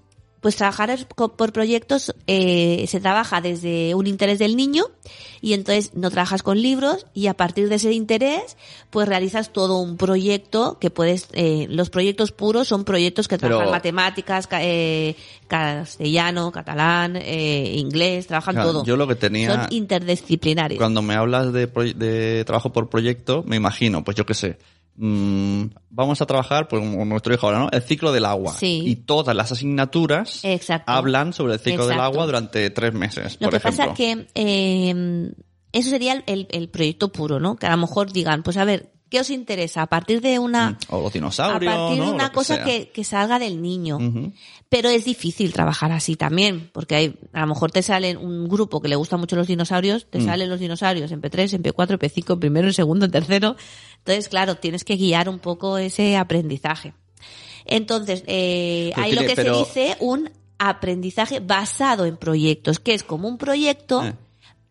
[0.45, 4.83] Pues trabajar por proyectos eh, se trabaja desde un interés del niño
[5.41, 8.55] y entonces no trabajas con libros y a partir de ese interés
[8.91, 13.55] pues realizas todo un proyecto que puedes eh, los proyectos puros son proyectos que Pero-
[13.57, 15.15] trabajan matemáticas ca- eh,
[15.47, 18.85] castellano catalán eh, inglés trabajan Claro, todo.
[18.85, 20.77] yo lo que tenía- son interdisciplinarios.
[20.77, 24.59] Cuando me hablas de, de trabajo por proyecto, me imagino, pues yo qué sé,
[24.95, 27.69] mm, vamos a trabajar, pues como nuestro hijo ahora, ¿no?
[27.71, 28.53] El ciclo del agua.
[28.53, 28.83] Sí.
[28.85, 30.91] Y todas las asignaturas Exacto.
[30.91, 33.85] hablan sobre el ciclo del agua durante tres meses, Lo por que ejemplo.
[33.85, 35.31] pasa que eh,
[35.71, 37.55] eso sería el proyecto puro, ¿no?
[37.55, 39.83] Que a lo mejor digan, pues a ver, ¿qué os interesa?
[39.83, 40.77] A partir de una...
[40.89, 42.05] O los A dinosaurios, partir ¿no?
[42.05, 43.97] de una que cosa que, que salga del niño.
[44.69, 48.81] Pero es difícil trabajar así también, porque hay, a lo mejor te salen un grupo
[48.81, 50.09] que le gustan mucho los dinosaurios, Mm.
[50.09, 53.11] te salen los dinosaurios en P3, en P4, en P5, en primero, en segundo, en
[53.11, 53.55] tercero.
[53.99, 56.93] Entonces, claro, tienes que guiar un poco ese aprendizaje.
[57.65, 63.03] Entonces, eh, hay lo que pero- se dice un aprendizaje basado en proyectos, que es
[63.03, 64.13] como un proyecto, Eh.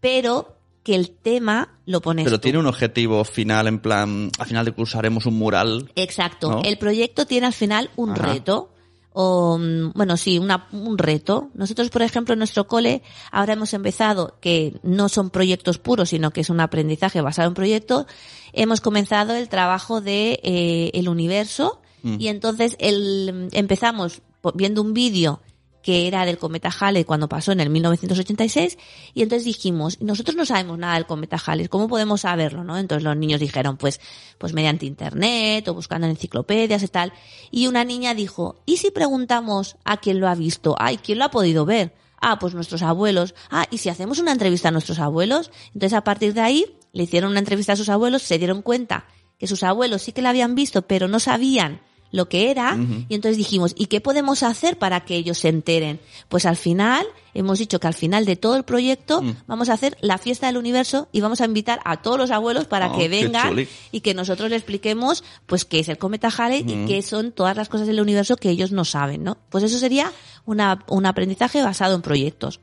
[0.00, 0.53] pero
[0.84, 2.42] que el tema lo pones Pero tú.
[2.42, 5.90] tiene un objetivo final, en plan, al final de curso haremos un mural.
[5.96, 6.50] Exacto.
[6.50, 6.62] ¿no?
[6.62, 8.22] El proyecto tiene al final un Ajá.
[8.32, 8.70] reto.
[9.16, 11.50] O, mm, bueno, sí, una, un reto.
[11.54, 16.30] Nosotros, por ejemplo, en nuestro cole, ahora hemos empezado, que no son proyectos puros, sino
[16.32, 18.06] que es un aprendizaje basado en proyectos,
[18.52, 22.16] hemos comenzado el trabajo de eh, el universo Mm.
[22.20, 24.20] y entonces el, empezamos
[24.54, 25.40] viendo un vídeo
[25.84, 28.78] que era del cometa Halley cuando pasó en el 1986
[29.12, 32.64] y entonces dijimos, nosotros no sabemos nada del cometa Halley, ¿cómo podemos saberlo?
[32.64, 32.78] ¿no?
[32.78, 34.00] Entonces los niños dijeron, pues,
[34.38, 37.12] pues mediante internet o buscando en enciclopedias y tal.
[37.50, 40.74] Y una niña dijo, ¿y si preguntamos a quién lo ha visto?
[40.78, 41.94] Ay, ¿quién lo ha podido ver?
[42.18, 43.34] Ah, pues nuestros abuelos.
[43.50, 45.50] Ah, ¿y si hacemos una entrevista a nuestros abuelos?
[45.74, 49.04] Entonces a partir de ahí le hicieron una entrevista a sus abuelos, se dieron cuenta
[49.38, 51.82] que sus abuelos sí que la habían visto, pero no sabían
[52.14, 55.98] lo que era, y entonces dijimos, ¿y qué podemos hacer para que ellos se enteren?
[56.28, 59.34] Pues al final, hemos dicho que al final de todo el proyecto Mm.
[59.48, 62.66] vamos a hacer la fiesta del universo y vamos a invitar a todos los abuelos
[62.66, 66.64] para Oh, que vengan y que nosotros le expliquemos pues qué es el cometa Halley
[66.66, 69.36] y qué son todas las cosas del universo que ellos no saben, ¿no?
[69.50, 70.12] Pues eso sería
[70.46, 72.60] una, un aprendizaje basado en proyectos.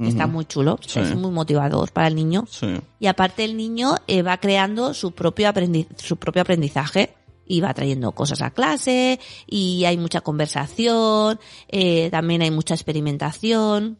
[0.00, 0.98] Está muy chulo, Sí.
[1.00, 2.46] es muy motivador para el niño.
[2.50, 2.66] Sí.
[2.98, 7.14] Y aparte el niño eh, va creando su propio, aprendi- su propio aprendizaje
[7.46, 13.98] y va trayendo cosas a clase y hay mucha conversación, eh, también hay mucha experimentación.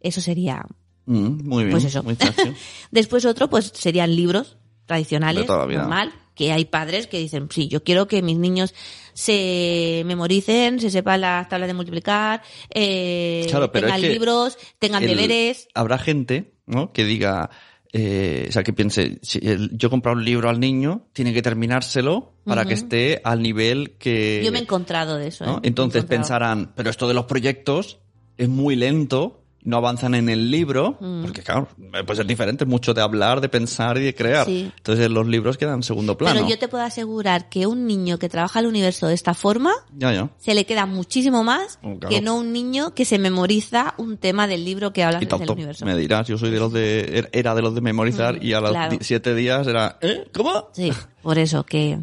[0.00, 0.64] Eso sería.
[1.06, 1.72] Mm, muy bien.
[1.72, 2.02] Pues eso.
[2.02, 2.16] Muy.
[2.90, 8.08] Después otro pues serían libros tradicionales, normal, que hay padres que dicen, sí, yo quiero
[8.08, 8.74] que mis niños
[9.14, 12.42] se memoricen, se sepan las tablas de multiplicar,
[12.74, 15.68] eh, Claro, pero tengan libros, tengan El- deberes.
[15.74, 16.92] Habrá gente, ¿no?
[16.92, 17.50] Que diga,
[17.92, 19.40] eh, o sea, que piense, si
[19.72, 23.92] yo he comprado un libro al niño, tiene que terminárselo para que esté al nivel
[23.98, 24.42] que...
[24.44, 25.44] Yo me he encontrado de eso.
[25.44, 25.56] ¿no?
[25.56, 25.60] ¿eh?
[25.64, 27.98] Entonces pensarán, pero esto de los proyectos
[28.36, 31.22] es muy lento, no avanzan en el libro, Mm.
[31.22, 31.68] porque claro,
[32.06, 34.46] puede ser diferente, mucho de hablar, de pensar y de crear.
[34.46, 34.72] Sí.
[34.76, 36.34] Entonces los libros quedan en segundo plano.
[36.36, 39.72] Pero yo te puedo asegurar que un niño que trabaja el universo de esta forma
[39.96, 40.30] Ya, ya.
[40.38, 42.08] se le queda muchísimo más Oh, claro.
[42.08, 45.84] que no un niño que se memoriza un tema del libro que habla del universo.
[45.84, 48.60] me dirás, yo soy de los de, er, era de los de memorizar y a
[48.60, 48.96] los claro.
[49.00, 50.26] siete días era, ¿eh?
[50.32, 50.68] ¿Cómo?
[50.72, 50.90] Sí,
[51.22, 51.98] por eso que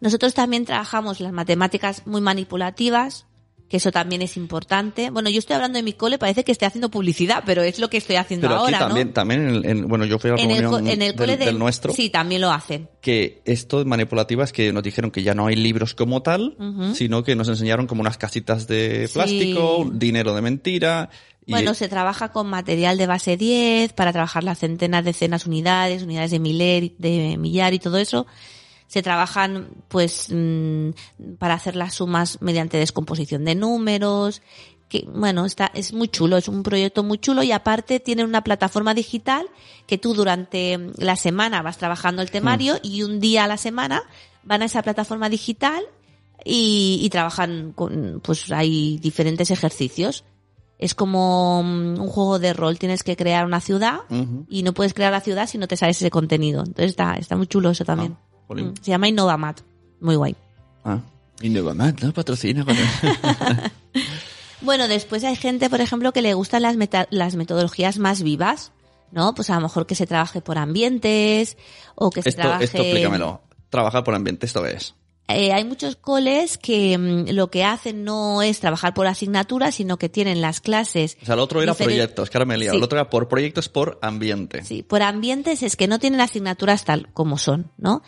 [0.00, 3.26] nosotros también trabajamos las matemáticas muy manipulativas,
[3.72, 5.08] que eso también es importante.
[5.08, 7.88] Bueno, yo estoy hablando de mi cole, parece que estoy haciendo publicidad, pero es lo
[7.88, 9.12] que estoy haciendo Pero aquí ahora, también, ¿no?
[9.14, 11.08] también en, el- en- bueno, yo fui a la En el, reunión co- en el
[11.08, 12.90] del, cole del del- nuestro, Sí, también lo hacen.
[13.00, 16.54] que esto de manipulativa es que nos dijeron que ya no hay libros como tal,
[16.92, 19.14] sino que nos enseñaron como unas casitas de Sí.
[19.14, 21.08] plástico, dinero de mentira.
[21.46, 26.30] Bueno, se trabaja con material de base 10 para trabajar las centenas, decenas, unidades, unidades
[26.30, 28.26] de miler, de millar y todo eso.
[28.92, 30.90] Se trabajan, pues, mm,
[31.38, 34.42] para hacer las sumas mediante descomposición de números.
[34.90, 38.44] Que, bueno, está, es muy chulo, es un proyecto muy chulo y aparte tiene una
[38.44, 39.46] plataforma digital
[39.86, 44.02] que tú durante la semana vas trabajando el temario y un día a la semana
[44.42, 45.82] van a esa plataforma digital
[46.44, 50.24] y, y trabajan con, pues hay diferentes ejercicios.
[50.78, 54.00] Es como mm, un juego de rol, tienes que crear una ciudad
[54.50, 56.60] y no puedes crear la ciudad si no te sabes ese contenido.
[56.60, 58.16] Entonces está, está muy chulo eso también.
[58.20, 58.68] Ah, jolín.
[58.70, 59.60] Mm, Se llama Innovamat.
[60.00, 60.36] Muy guay.
[60.84, 60.98] Ah,
[61.42, 62.12] Nevermind, ¿no?
[62.12, 62.64] Patrocina.
[64.60, 68.70] Bueno, después hay gente, por ejemplo, que le gustan las, meta- las metodologías más vivas,
[69.10, 69.34] ¿no?
[69.34, 71.56] Pues a lo mejor que se trabaje por ambientes
[71.96, 72.64] o que se esto, trabaje...
[72.66, 73.40] esto explícamelo.
[73.70, 74.94] Trabajar por ambiente, ¿esto qué es?
[75.28, 79.96] Eh, hay muchos coles que mm, lo que hacen no es trabajar por asignatura, sino
[79.96, 81.16] que tienen las clases.
[81.22, 82.74] O sea, el otro era proyectos, que ahora me he liado.
[82.74, 82.78] Sí.
[82.78, 84.62] El otro era por proyectos por ambiente.
[84.64, 88.02] Sí, por ambientes es que no tienen asignaturas tal como son, ¿no?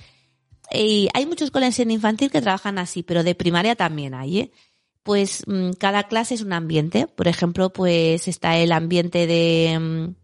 [0.73, 4.51] Y hay muchos colegios en infantil que trabajan así, pero de primaria también hay, ¿eh?
[5.03, 7.07] Pues mm, cada clase es un ambiente.
[7.07, 10.15] Por ejemplo, pues está el ambiente de, mm,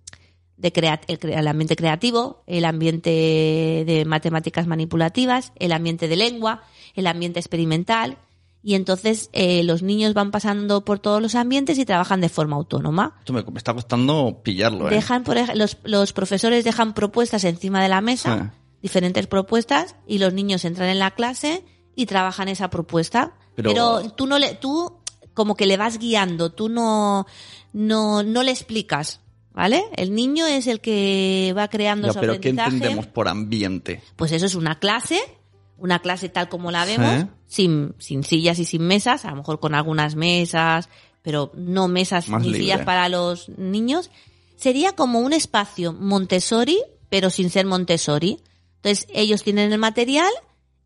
[0.57, 3.11] de crea- el, el ambiente creativo, el ambiente
[3.87, 6.63] de matemáticas manipulativas, el ambiente de lengua,
[6.95, 8.17] el ambiente experimental.
[8.63, 12.57] Y entonces eh, los niños van pasando por todos los ambientes y trabajan de forma
[12.57, 13.17] autónoma.
[13.21, 14.91] Esto me, me está costando pillarlo, ¿eh?
[14.95, 18.57] Dejan, por los, los profesores dejan propuestas encima de la mesa, Sí.
[18.83, 21.65] Diferentes propuestas, y los niños entran en la clase
[21.95, 23.35] y trabajan esa propuesta.
[23.55, 24.97] Pero- Pero, tú no le, tú
[25.35, 27.27] como que le vas guiando, tú no,
[27.73, 29.21] no, no le explicas,
[29.53, 29.85] ¿vale?
[29.97, 32.71] El niño es el que va creando Ya, su pero ¿qué aprendizaje.
[32.77, 34.03] entendemos por ambiente?
[34.17, 35.21] Pues eso es una clase,
[35.77, 39.61] una clase tal como la vemos, sin, sin sillas y sin mesas, a lo mejor
[39.61, 40.89] con algunas mesas,
[41.23, 42.61] pero no mesas Más ni libre.
[42.63, 44.11] sillas para los niños.
[44.57, 48.41] Sería como un espacio Montessori, pero sin ser Montessori.
[48.83, 50.31] Entonces ellos tienen el material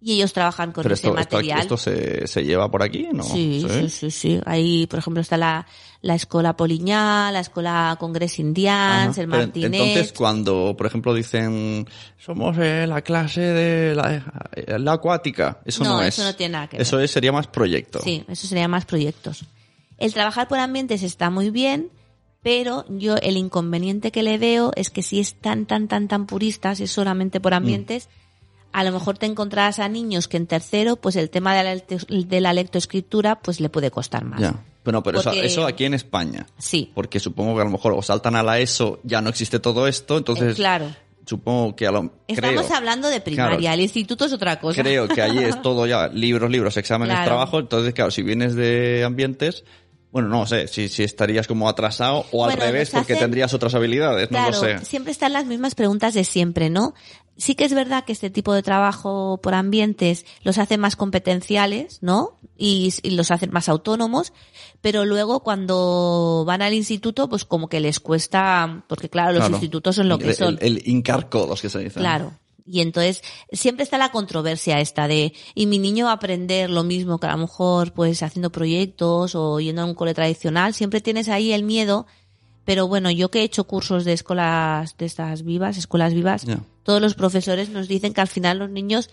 [0.01, 1.61] y ellos trabajan con Pero ese esto, esto, material.
[1.61, 3.23] esto se, se lleva por aquí, ¿no?
[3.23, 4.41] Sí, sí, sí, sí.
[4.45, 5.67] Ahí, por ejemplo, está la,
[6.03, 8.43] la Escuela Poliñá, la Escuela Congress Ajá.
[8.43, 9.73] Indians, el Pero Martinet.
[9.73, 14.23] Entonces, cuando, por ejemplo, dicen, somos eh, la clase de la,
[14.55, 16.09] eh, la acuática, eso no, No, es.
[16.19, 16.83] eso no tiene nada que ver.
[16.83, 18.01] Eso es- sería más proyecto.
[18.03, 19.45] Sí, eso sería más proyectos.
[19.97, 21.89] El trabajar por ambientes está muy bien,
[22.45, 26.27] pero yo el inconveniente que le veo es que si es tan, tan, tan, tan
[26.27, 28.09] purista, si es solamente por ambientes,
[28.73, 31.83] a lo mejor te encontrarás a niños que en tercero, pues el tema de la,
[32.09, 34.41] de la lectoescritura, pues le puede costar más.
[34.41, 34.63] Ya.
[34.85, 36.47] Bueno, pero eso, Porque- eso aquí en España.
[36.59, 39.59] Sí, Porque supongo que a lo mejor o saltan a la ESO, ya no existe
[39.59, 40.95] todo esto, entonces eh, claro.
[41.25, 43.75] supongo que a lo Estamos creo, hablando de primaria, Claro.
[43.75, 44.83] el instituto es otra cosa.
[44.83, 47.31] creo que allí es todo ya libros, libros, exámenes, Claro.
[47.31, 49.65] trabajo, entonces claro, si vienes de ambientes,
[50.15, 53.75] Bueno, no sé, si, si estarías como atrasado o al Bueno, revés porque tendrías otras
[53.75, 54.85] habilidades, no Claro, lo sé.
[54.85, 56.95] siempre están las mismas preguntas de siempre, ¿no?
[57.37, 61.99] Sí que es verdad que este tipo de trabajo por ambientes los hace más competenciales,
[62.01, 62.39] ¿no?
[62.57, 64.33] Y, y los hacen más autónomos,
[64.81, 69.55] pero luego cuando van al instituto, pues como que les cuesta, porque claro, los Claro.
[69.57, 70.59] institutos son lo que El- son.
[70.61, 71.99] El, el hincar codos que se dice.
[71.99, 72.33] Claro.
[72.67, 73.23] Y entonces
[73.53, 77.27] siempre está la controversia esta de, y mi niño va a aprender lo mismo que
[77.27, 81.53] a lo mejor pues haciendo proyectos o yendo a un cole tradicional, siempre tienes ahí
[81.53, 82.07] el miedo,
[82.65, 86.47] pero bueno, yo que he hecho cursos de escuelas de estas vivas, escuelas vivas.
[86.85, 89.11] Todos los profesores nos dicen que al final los niños,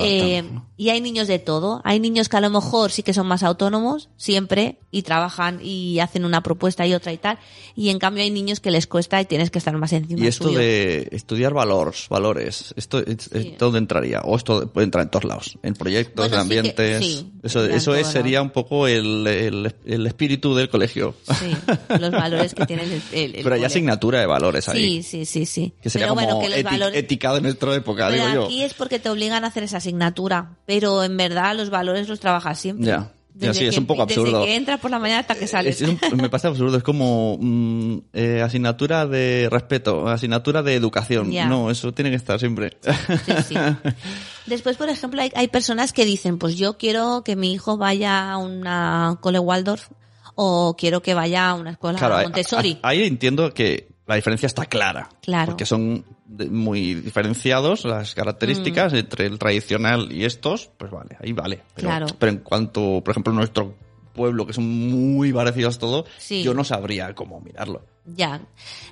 [0.00, 0.66] eh, ¿no?
[0.76, 3.42] y hay niños de todo, hay niños que a lo mejor sí que son más
[3.42, 7.38] autónomos, siempre, y trabajan y hacen una propuesta y otra y tal,
[7.74, 10.26] y en cambio hay niños que les cuesta y tienes que estar más encima Y
[10.28, 10.58] esto suyo.
[10.58, 15.58] de estudiar valores, valores, esto, es- dónde entraría, o esto puede entrar en todos lados,
[15.62, 19.26] en proyectos, Bueno, en sí que- ambientes, sí, eso, eso es, sería un poco el,
[19.26, 21.14] el, el espíritu del colegio.
[21.26, 21.50] Sí,
[21.98, 25.72] los valores que tienen el, Pero hay asignatura de valores ahí, Sí, sí, sí, sí.
[25.82, 27.04] que sería pero como bueno, que los eti- valores...
[27.12, 28.44] ética de nuestra época, pero digo yo.
[28.46, 32.20] aquí es porque te obligan a hacer esa asignatura, pero en verdad los valores los
[32.20, 32.86] trabajas siempre.
[32.86, 33.12] Ya.
[33.34, 34.40] Desde sí, es que- un poco absurdo.
[34.40, 35.80] Desde que entras por la mañana hasta que sales.
[35.80, 40.74] Es- es un- me parece absurdo, es como mm, eh, asignatura de respeto, asignatura de
[40.74, 41.30] educación.
[41.30, 41.46] Ya.
[41.46, 42.76] No, eso tiene que estar siempre.
[43.24, 43.54] Sí, sí.
[44.46, 48.32] Después, por ejemplo, hay, hay personas que dicen, pues yo quiero que mi hijo vaya
[48.32, 49.88] a una cole Waldorf
[50.34, 52.78] o quiero que vaya a una escuela Claro, ahí- Montessori.
[52.82, 55.08] ahí entiendo que la diferencia está clara.
[55.22, 55.46] Claro.
[55.52, 56.04] Porque son
[56.50, 58.16] muy diferenciados las Mm.
[58.16, 61.62] características entre el tradicional y estos, pues vale, ahí vale.
[61.74, 62.06] Pero, Claro.
[62.18, 63.74] pero en cuanto, por ejemplo, nuestro
[64.14, 66.42] pueblo, que son muy parecidos todos, Sí.
[66.42, 67.82] yo no sabría cómo mirarlo.
[68.04, 68.40] Ya.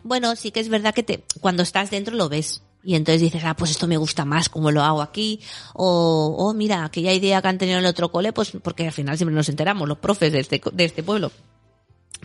[0.02, 2.62] Bueno, sí que es verdad que te, cuando estás dentro lo ves.
[2.82, 5.40] Y entonces dices, ah, pues esto me gusta más como lo hago aquí.
[5.74, 8.92] O, oh, mira, aquella idea que han tenido en el otro cole, pues porque al
[8.92, 11.30] final siempre nos enteramos, los profes de este, de este pueblo.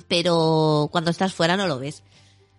[0.08, 2.04] Pero cuando estás fuera no lo ves,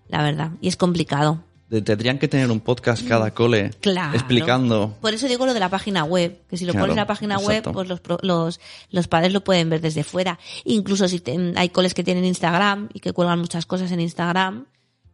[0.08, 0.50] la verdad.
[0.60, 1.42] Y es complicado.
[1.68, 3.70] De- Tendrían que tener un podcast cada cole Mm.
[3.80, 4.14] Claro.
[4.14, 4.96] explicando.
[5.00, 7.06] Por eso digo lo de la página web, que si lo Claro, pones en la
[7.06, 7.70] página exacto.
[7.72, 10.38] web, pues los, los, los padres lo pueden ver desde fuera.
[10.64, 14.66] Incluso si te- hay coles que tienen Instagram y que cuelgan muchas cosas en Instagram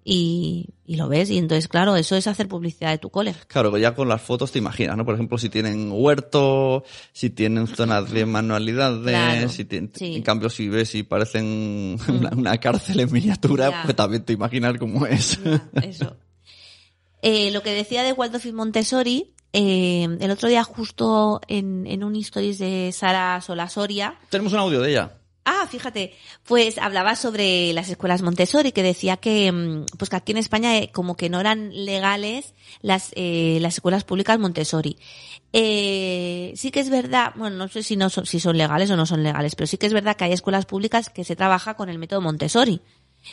[0.05, 1.31] y, y lo ves.
[1.31, 3.35] Y entonces, claro, eso es hacer publicidad de tu cole.
[3.47, 5.05] Claro, ya con las fotos te imaginas, ¿no?
[5.07, 10.11] Por ejemplo, si tienen huerto, si tienen zonas de manualidades, Claro, si tienen, sí.
[10.11, 10.17] Mm.
[10.17, 13.83] en cambio si ves y parecen una, una cárcel en miniatura, Ya.
[13.85, 15.39] pues también te imaginas cómo es.
[15.83, 16.17] Eso.
[17.23, 22.05] Eh, lo que decía de Waldorf y Montessori, eh, el otro día justo en, en
[22.05, 25.23] un stories de Sara Solasoria, Tenemos un audio de ella.
[25.45, 30.31] Ah, fíjate, pues hablaba sobre las escuelas Montessori, que decía que, mm, pues que aquí
[30.31, 34.99] en España eh, como que no eran legales las, eh, las escuelas públicas Montessori.
[35.53, 38.97] Eh, sí que es verdad, bueno, no sé si no son, si son legales o
[38.97, 41.75] no son legales, pero sí que es verdad que hay escuelas públicas que se trabaja
[41.75, 42.81] con el método Montessori.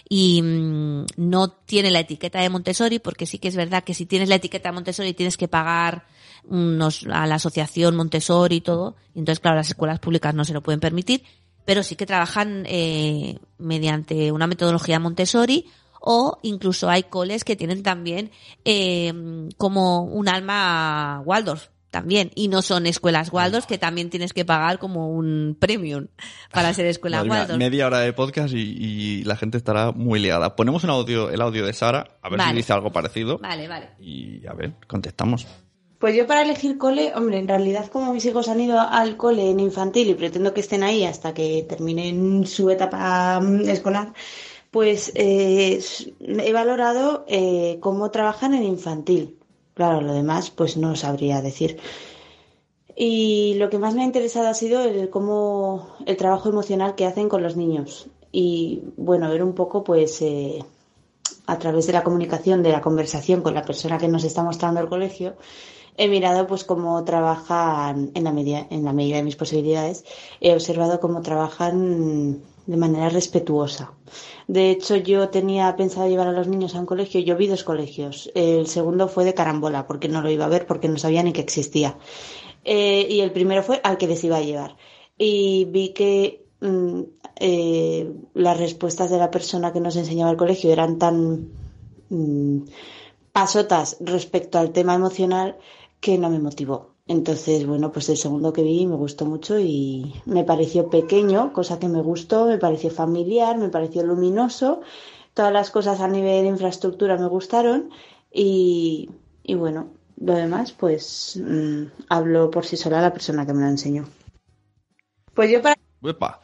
[0.08, 4.06] Y mm, no tiene la etiqueta de Montessori, porque sí que es verdad que si
[4.06, 6.06] tienes la etiqueta de Montessori tienes que pagar
[6.46, 8.96] unos, a la asociación Montessori y todo.
[9.14, 11.24] Y entonces, claro, las escuelas públicas no se lo pueden permitir
[11.70, 15.68] pero sí que trabajan eh, mediante una metodología Montessori
[16.02, 18.32] o incluso hay coles que tienen también
[18.66, 19.14] eh,
[19.56, 24.80] como un alma Waldorf también y no son escuelas Waldorf que también tienes que pagar
[24.80, 26.08] como un premium
[26.54, 27.60] para ser escuela Madre mía, Waldorf.
[27.60, 30.56] media hora de podcast y, y la gente estará muy liada.
[30.56, 33.38] Ponemos un audio, el audio de Sara, a ver si dice algo parecido.
[33.40, 33.90] Vale, vale.
[34.00, 35.48] Y a ver, contestamos.
[36.00, 39.50] Pues yo para elegir cole, hombre, en realidad como mis hijos han ido al cole
[39.50, 44.14] en infantil y pretendo que estén ahí hasta que terminen su etapa mm, escolar,
[44.72, 45.82] pues eh,
[46.22, 49.39] he valorado eh, cómo trabajan en infantil.
[49.80, 51.80] Claro, lo demás pues no sabría decir.
[52.98, 57.06] Y lo que más me ha interesado ha sido el cómo el trabajo emocional que
[57.06, 58.08] hacen con los niños.
[58.30, 60.62] Y bueno, ver un poco pues eh,
[61.46, 64.82] a través de la comunicación, de la conversación con la persona que nos está mostrando
[64.82, 65.38] el colegio,
[65.96, 70.04] he mirado pues cómo trabajan en la medida, en la medida de mis posibilidades,
[70.42, 73.94] he observado cómo trabajan de manera respetuosa.
[74.48, 77.64] De hecho, yo tenía pensado llevar a los niños a un colegio, yo vi dos
[77.64, 78.30] colegios.
[78.36, 81.34] El segundo fue de carambola, porque no lo iba a ver, porque no sabía ni
[81.34, 81.98] que existía.
[82.64, 84.78] Eh, y el primero fue al que les iba a llevar.
[85.18, 87.02] Y vi que mm,
[87.38, 91.50] eh, las respuestas de la persona que nos enseñaba el colegio eran tan
[92.10, 92.66] mm,
[93.32, 95.58] pasotas respecto al tema emocional
[96.00, 96.94] que no me motivó.
[97.10, 101.80] Entonces, bueno, pues el segundo que vi me gustó mucho y me pareció pequeño, cosa
[101.80, 104.82] que me gustó, me pareció familiar, me pareció luminoso.
[105.34, 107.90] Todas las cosas a nivel de infraestructura me gustaron
[108.32, 109.10] y,
[109.42, 113.70] y bueno, lo demás, pues mm, hablo por sí sola la persona que me lo
[113.70, 114.06] enseñó.
[115.34, 116.42] Pues yo para Uepa.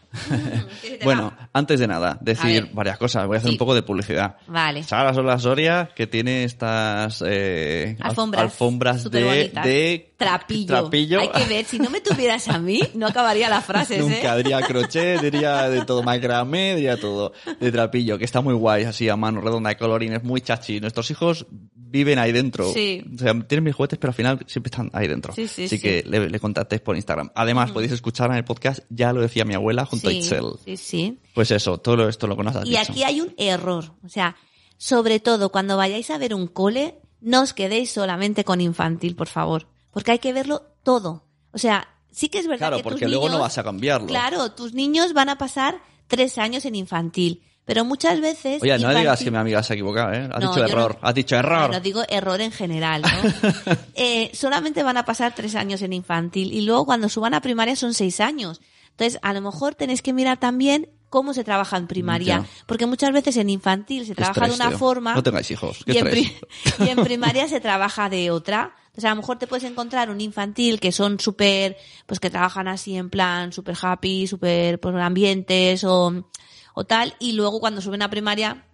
[0.82, 3.26] ¿Qué se te bueno, antes de nada, decir varias cosas.
[3.28, 3.56] Voy a hacer Sí.
[3.56, 4.38] un poco de publicidad.
[4.48, 4.84] Vale.
[4.84, 8.44] Sara Sola Soria, que tiene estas eh, al- Alfombras.
[8.44, 10.68] alfombras de, trapillo.
[10.68, 11.20] trapillo.
[11.22, 14.38] Hay que ver, si no me tuvieras a mí, no acabaría las frases, Nunca ¿eh?
[14.38, 19.10] diría crochet, diría de todo macramé, diría todo de trapillo, que está muy guay, así
[19.10, 20.80] a mano redonda de colorines, muy chachi.
[20.80, 21.46] Nuestros hijos
[21.76, 22.72] viven ahí dentro.
[22.74, 23.04] Sí.
[23.14, 25.34] O sea, tienen mis juguetes, pero al final siempre están ahí dentro.
[25.34, 25.82] Sí, sí, así sí.
[25.82, 27.30] que le, le contactéis por Instagram.
[27.36, 31.20] Además, podéis escuchar en el podcast, ya lo decía mi abuela junto a Sí, sí.
[31.34, 33.94] Pues eso, todo esto lo has Y aquí hay un error.
[34.04, 34.36] O sea,
[34.78, 39.28] sobre todo cuando vayáis a ver un cole, no os quedéis solamente con infantil, por
[39.28, 39.68] favor.
[39.92, 41.24] Porque hay que verlo todo.
[41.52, 44.08] O sea, sí que es verdad Claro, que tus porque luego no vas a cambiarlo.
[44.08, 47.42] Claro, tus niños van a pasar tres años en infantil.
[47.66, 48.62] Pero muchas veces.
[48.62, 50.30] Oye, no digas que mi amiga se ha equivocado, ¿eh?
[50.32, 51.68] Has No, dicho error, no- has dicho error.
[51.70, 53.10] Bueno, digo error en general, ¿no?
[53.96, 57.76] Eh, solamente van a pasar tres años en infantil y luego cuando suban a primaria
[57.76, 58.62] son seis años.
[58.98, 62.46] Entonces, a lo mejor tenéis que mirar también cómo se trabaja en primaria, Ya.
[62.66, 64.78] porque muchas veces en infantil se trabaja de una tío.
[64.78, 66.32] forma No tengáis hijos, qué y, en estrés.
[66.32, 68.76] pri- y en primaria se trabaja de otra.
[68.88, 72.68] Entonces, a lo mejor te puedes encontrar un infantil que son súper, pues que trabajan
[72.70, 76.30] así en plan súper happy, súper pues, ambientes o,
[76.74, 78.66] o tal, y luego cuando suben a primaria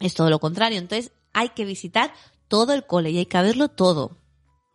[0.00, 0.78] es todo lo contrario.
[0.78, 2.12] Entonces, hay que visitar
[2.48, 4.16] todo el cole y hay que verlo todo.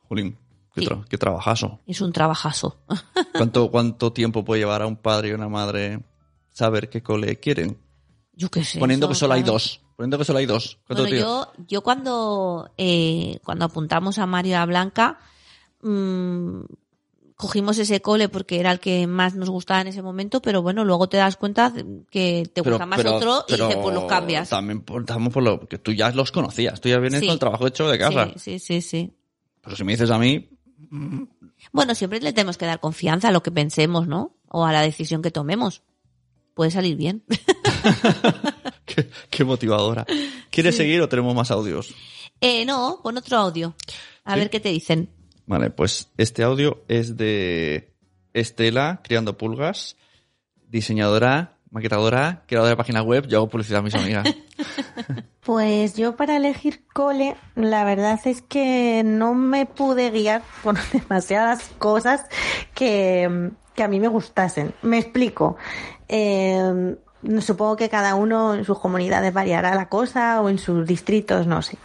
[0.07, 0.37] Jolín,
[0.73, 0.87] qué, Sí.
[0.87, 1.79] tra- qué trabajazo.
[1.87, 2.77] Es un trabajazo.
[3.35, 6.01] ¿Cuánto, ¿Cuánto tiempo puede llevar a un padre y una madre
[6.51, 7.77] saber qué cole quieren?
[8.33, 8.79] Yo qué sé.
[8.79, 9.81] Poniendo eso, que solo hay dos.
[9.97, 10.79] Poniendo que solo hay dos.
[10.87, 15.19] ¿Cuánto Bueno, yo, yo cuando, eh, cuando apuntamos a Mario y a Blanca,
[15.81, 16.61] mm,
[17.35, 20.83] cogimos ese cole porque era el que más nos gustaba en ese momento, pero bueno,
[20.83, 21.73] luego te das cuenta
[22.09, 24.49] que te gusta más otro y dices, pues los cambias.
[24.49, 26.79] También también por lo que tú ya los conocías.
[26.81, 27.25] Tú ya vienes Sí.
[27.27, 28.29] con el trabajo hecho de casa.
[28.35, 29.13] Sí, sí, sí, sí.
[29.61, 30.49] Pero si me dices a mí,
[31.71, 34.35] Bueno, siempre le tenemos que dar confianza a lo que pensemos, ¿no?
[34.47, 35.83] O a la decisión que tomemos.
[36.53, 37.23] Puede salir bien.
[38.85, 40.05] qué, qué motivadora.
[40.49, 41.93] ¿Quieres seguir o tenemos más audios?
[42.41, 43.75] eh, no, pon otro audio.
[44.23, 44.39] A ¿Sí?
[44.39, 45.09] ver qué te dicen.
[45.45, 47.93] Vale, pues este audio es de
[48.33, 49.95] Estela, Criando Pulgas,
[50.67, 53.27] diseñadora, maquetadora, creadora de página web.
[53.27, 54.27] Yo hago publicidad a mis amigas.
[55.41, 61.71] Pues yo para elegir cole, la verdad es que no me pude guiar por demasiadas
[61.79, 62.25] cosas
[62.75, 64.75] que, que a mí me gustasen.
[64.83, 65.57] Me explico.
[66.07, 66.95] Eh,
[67.39, 71.61] supongo que cada uno en sus comunidades variará la cosa o en sus distritos, no
[71.61, 71.77] sé.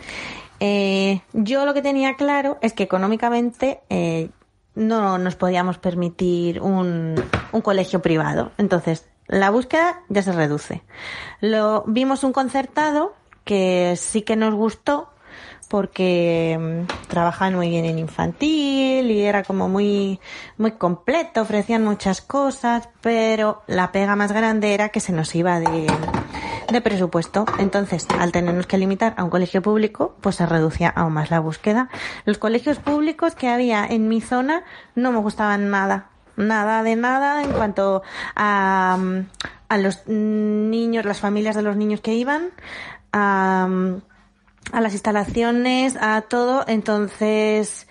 [0.60, 4.30] Eh, yo lo que tenía claro es que económicamente eh,
[4.74, 7.14] no nos podíamos permitir un,
[7.52, 8.52] un colegio privado.
[8.58, 10.82] Entonces, la búsqueda ya se reduce.
[11.40, 13.14] Lo, vimos un concertado
[13.44, 15.10] que sí que nos gustó
[15.68, 20.20] porque mm, trabajaban muy bien en infantil y era como muy,
[20.58, 25.58] muy completo, ofrecían muchas cosas, pero la pega más grande era que se nos iba
[25.58, 25.86] de,
[26.70, 27.44] de presupuesto.
[27.58, 31.40] Entonces, al tenernos que limitar a un colegio público, pues se reducía aún más la
[31.40, 31.88] búsqueda.
[32.24, 34.64] Los colegios públicos que había en mi zona
[34.94, 36.10] no me gustaban nada.
[36.36, 38.02] Nada de nada en cuanto
[38.34, 39.26] a, mm,
[39.68, 42.50] a los niños, las familias de los niños que iban,
[43.12, 44.02] a, mm,
[44.72, 46.64] a las instalaciones, a todo.
[46.66, 47.86] Entonces,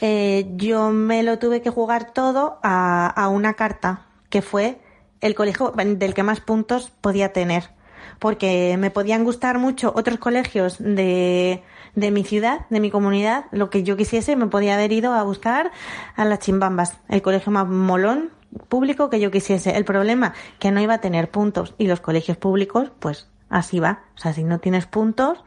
[0.00, 4.78] eh, yo me lo tuve que jugar todo a, a una carta, que fue
[5.20, 7.70] el colegio del que más puntos podía tener.
[8.18, 11.62] Porque me podían gustar mucho otros colegios de,
[11.96, 15.22] de mi ciudad, de mi comunidad, lo que yo quisiese, me podía haber ido a
[15.24, 15.72] buscar
[16.14, 18.30] a las chimbambas, el colegio más molón
[18.68, 19.76] público que yo quisiese.
[19.76, 24.04] El problema, que no iba a tener puntos y los colegios públicos, pues así va.
[24.14, 25.42] O sea, si no tienes puntos,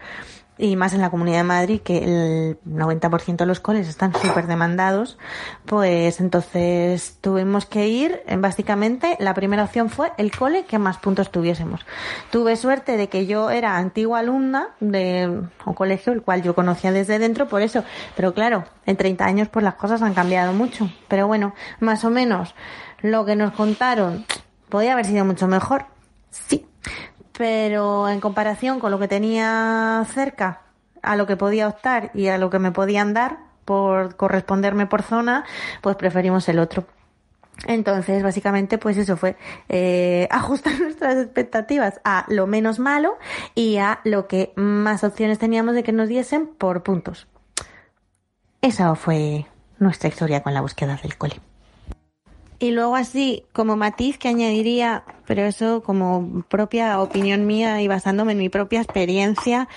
[0.59, 4.45] y más en la Comunidad de Madrid, que el 90% de los coles están súper
[4.45, 5.17] demandados,
[5.65, 11.31] pues entonces tuvimos que ir, básicamente, la primera opción fue el cole que más puntos
[11.31, 11.85] tuviésemos.
[12.29, 16.91] Tuve suerte de que yo era antigua alumna de un colegio, el cual yo conocía
[16.91, 17.85] desde dentro, por eso,
[18.17, 22.09] pero claro, en 30 años pues las cosas han cambiado mucho, pero bueno, más o
[22.09, 22.53] menos
[23.01, 24.25] lo que nos contaron
[24.67, 25.85] podía haber sido mucho mejor,
[26.31, 26.67] sí,
[27.39, 30.63] pero en comparación con lo que tenía cerca,
[31.01, 35.03] a lo que podía optar y a lo que me podían dar por corresponderme por
[35.03, 35.45] zona,
[35.79, 36.83] pues preferimos el otro.
[37.65, 39.37] Entonces, básicamente, pues eso fue
[39.69, 43.17] eh, ajustar nuestras expectativas a lo menos malo
[43.55, 47.29] y a lo que más opciones teníamos de que nos diesen por puntos.
[48.61, 49.45] Esa fue
[49.77, 51.39] nuestra historia con la búsqueda del cole.
[52.61, 58.33] Y luego así, como matiz que añadiría, pero eso como propia opinión mía y basándome
[58.33, 59.69] en mi propia experiencia,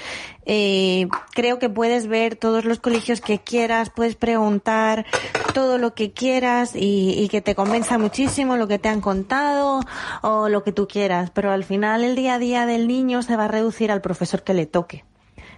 [0.46, 5.06] eh, creo que puedes ver todos los colegios que quieras, puedes preguntar
[5.54, 9.80] todo lo que quieras y, y que te convenza muchísimo lo que te han contado
[10.22, 13.36] o lo que tú quieras, pero al final el día a día del niño se
[13.36, 15.04] va a reducir al profesor que le toque.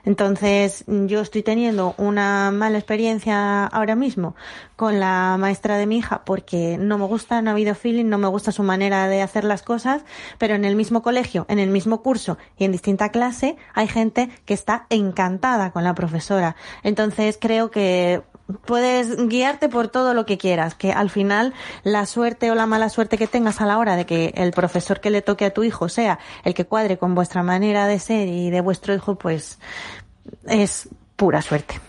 [0.05, 4.35] Entonces, yo estoy teniendo una mala experiencia ahora mismo
[4.77, 8.19] con la maestra de mi hija porque no me gusta, no ha habido feeling, no
[8.19, 10.03] me gusta su manera de hacer las cosas,
[10.39, 14.29] pero en el mismo colegio, en el mismo curso y en distinta clase hay gente
[14.45, 16.57] que está encantada con la profesora.
[16.83, 18.23] Entonces, creo que
[18.67, 22.89] puedes guiarte por todo lo que quieras, que al final la suerte o la mala
[22.91, 25.65] suerte que tengas a la hora de que el profesor que le toque a tu
[25.65, 29.59] hijo sea el que cuadre con vuestra manera de ser y de vuestro hijo, pues
[30.47, 31.81] es pura suerte.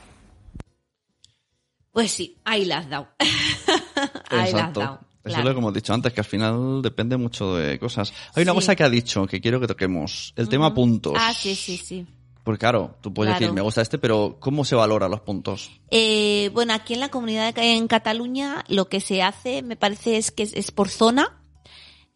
[1.92, 3.08] Pues sí, ahí la has dado.
[4.30, 5.00] ahí la has dado.
[5.24, 5.40] Eso claro.
[5.40, 8.14] es lo que hemos dicho antes, que al final depende mucho de cosas.
[8.36, 8.56] Hay una Sí.
[8.58, 10.34] cosa que ha dicho que quiero que toquemos.
[10.36, 11.14] El tema puntos.
[11.18, 12.06] Ah, sí, sí, sí.
[12.46, 13.40] Porque claro, tú puedes Claro.
[13.42, 15.72] decir, me gusta este, pero ¿cómo se valoran los puntos?
[15.92, 20.16] Eh, bueno, aquí en la comunidad de- en Cataluña lo que se hace, me parece,
[20.18, 21.42] es que es, es por zona.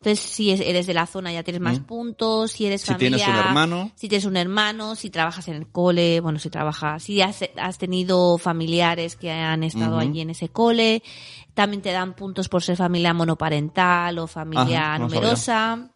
[0.01, 1.83] Entonces, si es- eres de la zona ya tienes más Mm.
[1.83, 3.91] puntos, si eres Si familia, tienes un hermano.
[3.95, 7.77] si tienes un hermano, si trabajas en el cole, bueno, si trabajas, si has, has
[7.79, 11.03] tenido familiares que han estado allí en ese cole,
[11.53, 15.89] también te dan puntos por ser familia monoparental o familia Ajá, no numerosa.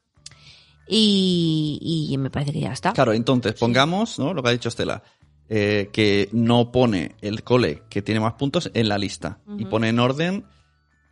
[0.87, 2.93] Y, y me parece que ya está.
[2.93, 4.33] Claro, entonces pongamos, ¿no?
[4.33, 5.01] Lo que ha dicho Estela,
[5.49, 9.89] eh, que no pone el cole que tiene más puntos en la lista y pone
[9.89, 10.45] en orden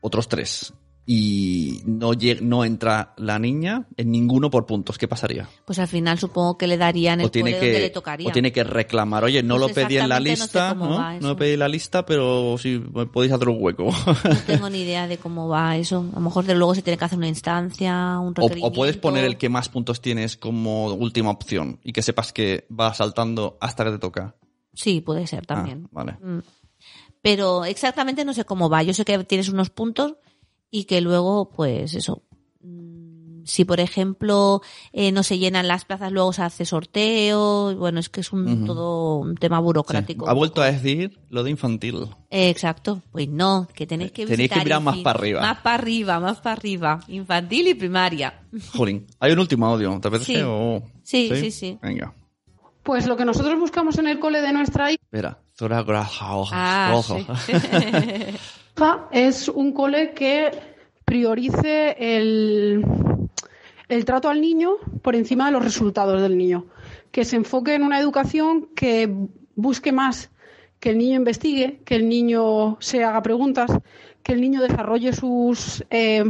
[0.02, 0.74] otros tres
[1.06, 4.98] y no, no entra la niña en ninguno por puntos.
[4.98, 5.50] ¿Qué pasaría?
[5.66, 8.30] Pues al final supongo que le darían el O tiene, donde le que, tocaría.
[8.30, 10.74] o tiene que reclamar, oye, no Pues lo pedí en la exactamente no sé lista,
[10.76, 11.20] ¿no?
[11.20, 13.86] No pedí la lista, pero si me podéis hacer un hueco.
[13.86, 16.06] No tengo ni idea de cómo va eso.
[16.12, 18.68] A lo mejor de luego se tiene que hacer una instancia, un requerimiento.
[18.68, 22.68] o puedes poner el que más puntos tienes como última opción y que sepas que
[22.72, 24.36] va saltando hasta que te toca.
[24.74, 25.86] Sí, puede ser también.
[25.86, 26.12] Ah, vale.
[26.22, 26.42] Mm.
[27.22, 28.84] Pero exactamente no sé cómo va.
[28.84, 30.16] Yo sé que tienes unos puntos
[30.72, 32.24] y que luego, pues eso.
[32.62, 34.62] mm, Si, por ejemplo,
[34.94, 37.76] eh, no se llenan las plazas, luego se hace sorteo.
[37.76, 40.30] Bueno, es que es un, todo un tema burocrático.
[40.30, 42.08] Ha vuelto a decir lo de infantil.
[42.30, 43.02] Eh, Exacto.
[43.12, 45.42] Pues no, que tenéis que Tenéis que mirar más para arriba.
[45.42, 47.00] Más para arriba, más para arriba.
[47.08, 48.42] Infantil y primaria.
[48.74, 49.08] Jolín.
[49.20, 50.36] Hay un último audio, ¿te apetece?
[50.36, 50.42] Sí.
[50.46, 51.80] o- Sí, sí, sí.
[51.82, 52.14] Venga.
[52.84, 55.40] Pues lo que nosotros buscamos en el cole de nuestra Espera.
[55.58, 57.14] Zora Graja, ojo, Ah, sí.
[57.18, 57.36] hija
[59.12, 60.52] es un cole que
[61.06, 62.84] priorice el,
[63.88, 66.66] el trato al niño por encima de los resultados del niño.
[67.12, 69.14] Que se enfoque en una educación que
[69.56, 70.32] busque más
[70.80, 73.72] que el niño investigue, que el niño se haga preguntas,
[74.24, 76.24] que el niño desarrolle sus, eh,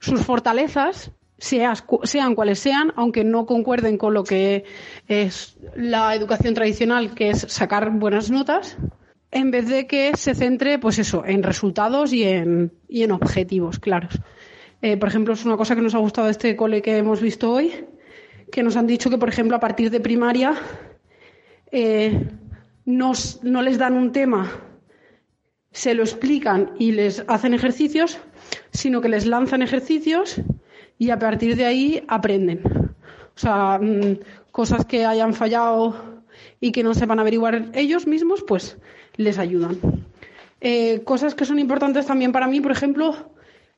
[0.00, 4.64] sus fortalezas, sean cuales sean, aunque no concuerden con lo que
[5.06, 8.76] es la educación tradicional, que es sacar buenas notas,
[9.30, 13.78] en vez de que se centre, pues eso, en resultados y en, y en objetivos
[13.78, 14.18] claros.
[14.82, 17.52] Eh, por ejemplo, es una cosa que nos ha gustado este cole que hemos visto
[17.52, 17.72] hoy,
[18.52, 20.54] que nos han dicho que, por ejemplo, a partir de primaria
[21.72, 22.28] eh,
[22.84, 24.50] nos- no les dan un tema,
[25.72, 28.18] se lo explican y les hacen ejercicios,
[28.70, 30.40] sino que les lanzan ejercicios
[30.98, 32.60] y a partir de ahí aprenden.
[32.64, 34.18] O sea, mm,
[34.52, 36.22] cosas que hayan fallado
[36.60, 38.78] y que no sepan averiguar ellos mismos, pues
[39.16, 39.78] les ayudan.
[40.60, 43.14] Eh, cosas que son importantes también para mí, por ejemplo,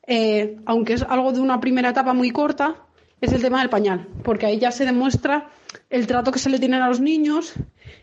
[0.07, 2.77] eh, aunque es algo de una primera etapa muy corta,
[3.21, 5.49] es el tema del pañal, porque ahí ya se demuestra
[5.91, 7.55] el trato que se le tienen a los niños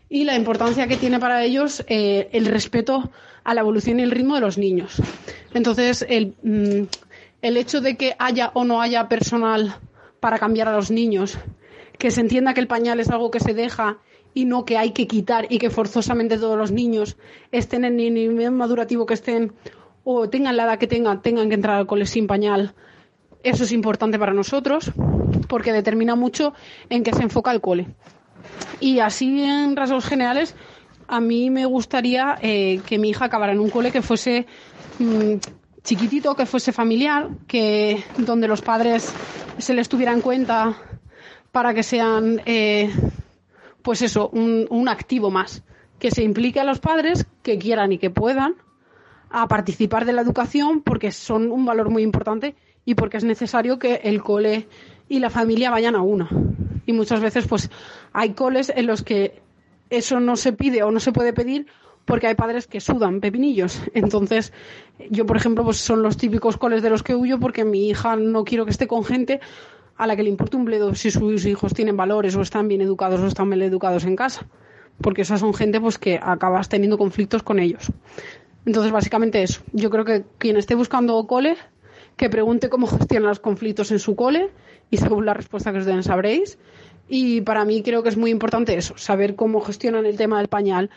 [0.08, 3.10] y la importancia que tiene para ellos eh, el respeto
[3.42, 5.00] a la evolución y el ritmo de los niños.
[5.54, 6.84] Entonces, el, mm,
[7.42, 9.76] el hecho de que haya o no haya personal
[10.20, 11.38] para cambiar a los niños,
[11.98, 13.98] que se entienda que el pañal es algo que se deja
[14.36, 17.16] y no que hay que quitar y que forzosamente todos los niños
[17.52, 19.54] estén en el nivel madurativo que estén
[20.04, 22.74] o tengan la edad que tengan, tengan que entrar al cole sin pañal.
[23.42, 24.92] Eso es importante para nosotros
[25.48, 26.52] porque determina mucho
[26.90, 27.86] en qué se enfoca el cole.
[28.78, 30.54] Y así en rasgos generales,
[31.08, 34.44] a mí me gustaría eh, que mi hija acabara en un cole que fuese
[34.98, 35.36] mm,
[35.82, 39.10] chiquitito, que fuese familiar, que donde los padres
[39.56, 40.76] se les tuviera en cuenta
[41.52, 42.90] para que sean, eh,
[43.86, 45.62] pues eso, un, activo más,
[46.00, 48.56] que se implique a los padres que quieran y que puedan
[49.30, 53.78] a participar de la educación porque son un valor muy importante y porque es necesario
[53.78, 54.66] que el cole
[55.08, 56.28] y la familia vayan a una.
[56.84, 57.70] Y muchas veces pues
[58.12, 59.40] hay coles en los que
[59.88, 61.68] eso no se pide o no se puede pedir
[62.06, 63.80] porque hay padres que sudan pepinillos.
[63.94, 64.52] Entonces,
[65.10, 68.16] yo, por ejemplo, pues son los típicos coles de los que huyo porque mi hija
[68.16, 69.38] no quiero que esté con gente
[69.96, 72.80] a la que le importe un bledo si sus hijos tienen valores o están bien
[72.80, 74.46] educados o están mal educados en casa.
[75.00, 77.90] Porque esas son gente pues que acabas teniendo conflictos con ellos.
[78.64, 79.62] Entonces, básicamente eso.
[79.72, 81.56] Yo creo que quien esté buscando cole,
[82.16, 84.50] que pregunte cómo gestiona los conflictos en su cole
[84.90, 86.58] y según la respuesta que os den sabréis.
[87.08, 90.48] Y para mí creo que es muy importante eso, saber cómo gestionan el tema del
[90.48, 90.90] pañal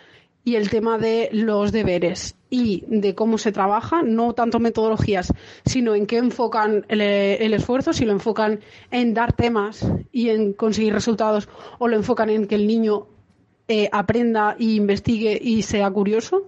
[0.50, 5.32] y el tema de los deberes y de cómo se trabaja, no tanto metodologías,
[5.64, 10.94] sino en qué enfocan el, esfuerzo, si lo enfocan en dar temas y en conseguir
[10.94, 13.06] resultados o lo enfocan en que el niño
[13.68, 16.48] eh, aprenda e investigue y sea curioso.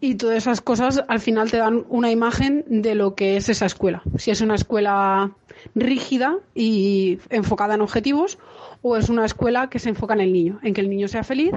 [0.00, 3.66] Y todas esas cosas al final te dan una imagen de lo que es esa
[3.66, 4.02] escuela.
[4.18, 5.30] Si es una escuela
[5.76, 8.38] rígida y enfocada en objetivos
[8.82, 11.22] o es una escuela que se enfoca en el niño, en que el niño sea
[11.22, 11.52] feliz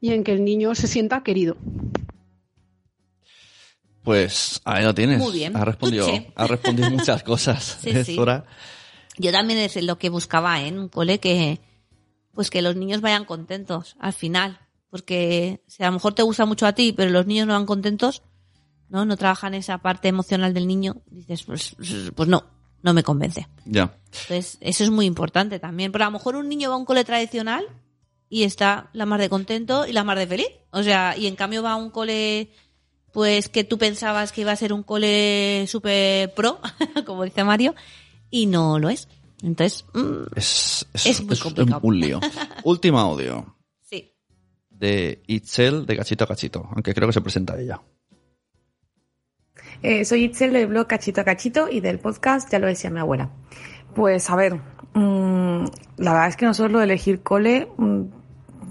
[0.00, 1.56] y en que el niño se sienta querido.
[4.02, 5.18] Pues ahí lo tienes.
[5.18, 5.56] Muy bien.
[5.56, 6.32] Ha respondido, Tuche.
[6.34, 7.78] ha respondido muchas cosas.
[7.82, 8.18] Sí, Es sí.
[8.18, 8.44] hora.
[9.18, 10.68] Yo también es lo que buscaba ¿eh?
[10.68, 11.60] en un cole que
[12.32, 16.46] pues que los niños vayan contentos al final, porque si a lo mejor te gusta
[16.46, 18.22] mucho a ti, pero los niños no van contentos,
[18.88, 21.76] no no trabajan esa parte emocional del niño, dices pues
[22.14, 22.44] pues no,
[22.82, 23.46] no me convence.
[23.66, 23.94] Ya.
[24.06, 26.84] Entonces, eso es muy importante también, pero a lo mejor un niño va a un
[26.86, 27.66] cole tradicional
[28.30, 31.36] y está la más de contento y la más de feliz, o sea, y en
[31.36, 32.48] cambio va a un cole
[33.12, 36.60] pues que tú pensabas que iba a ser un cole super pro,
[37.04, 37.74] como dice Mario,
[38.30, 39.08] y no lo es.
[39.42, 41.80] Entonces, mm, Es, es, Es muy es complicado.
[41.82, 42.20] un lío.
[42.64, 44.14] Último audio sí.
[44.68, 47.82] de Itzel de Cachito a Cachito, aunque creo que se presenta ella.
[49.82, 53.00] Eh, soy Itzel del blog Cachito a Cachito y del podcast Ya lo decía mi
[53.00, 53.30] abuela.
[53.94, 54.54] Pues a ver,
[54.94, 55.64] mm,
[55.96, 58.02] la verdad es que nosotros lo de elegir cole, mm,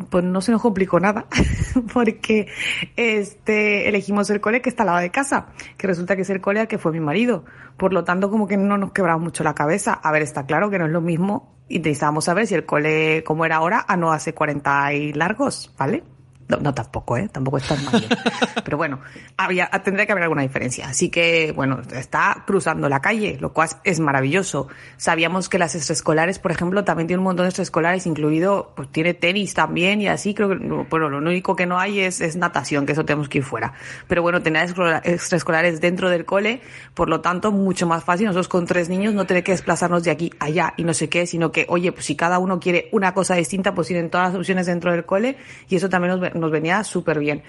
[0.10, 1.26] pues no se nos complicó nada,
[1.94, 2.48] porque
[2.96, 5.48] este elegimos el cole que está al lado de casa,
[5.78, 7.46] que resulta que es el cole al que fue mi marido.
[7.78, 9.94] Por lo tanto, como que no nos quebramos mucho la cabeza.
[9.94, 13.24] A ver, está claro que no es lo mismo y necesitábamos saber si el cole
[13.24, 16.04] como era ahora a no hace 40 y largos, ¿vale?
[16.50, 17.30] No, no tampoco, ¿eh?
[17.32, 18.10] Tampoco es tan mayor.
[18.66, 19.00] Pero bueno,
[19.38, 20.88] había, tendría que haber alguna diferencia.
[20.90, 24.68] Así que, bueno, está cruzando la calle, lo cual es maravilloso.
[24.98, 29.14] Sabíamos que las extraescolares, por ejemplo, también tiene un montón de extraescolares, incluido, pues tiene
[29.14, 30.34] tenis también y así.
[30.34, 33.38] Creo que, bueno, lo único que no hay es, es natación, que eso tenemos que
[33.38, 33.74] ir fuera.
[34.08, 36.62] Pero bueno, tener extra- extraescolares dentro del cole,
[36.96, 38.26] por lo tanto, mucho más fácil.
[38.26, 41.10] Nosotros con tres niños no tener que desplazarnos de aquí a allá y no sé
[41.10, 44.30] qué, sino que, oye, pues si cada uno quiere una cosa distinta, pues tienen todas
[44.30, 45.38] las opciones dentro del cole
[45.70, 47.44] y eso también nos, nos venía súper bien.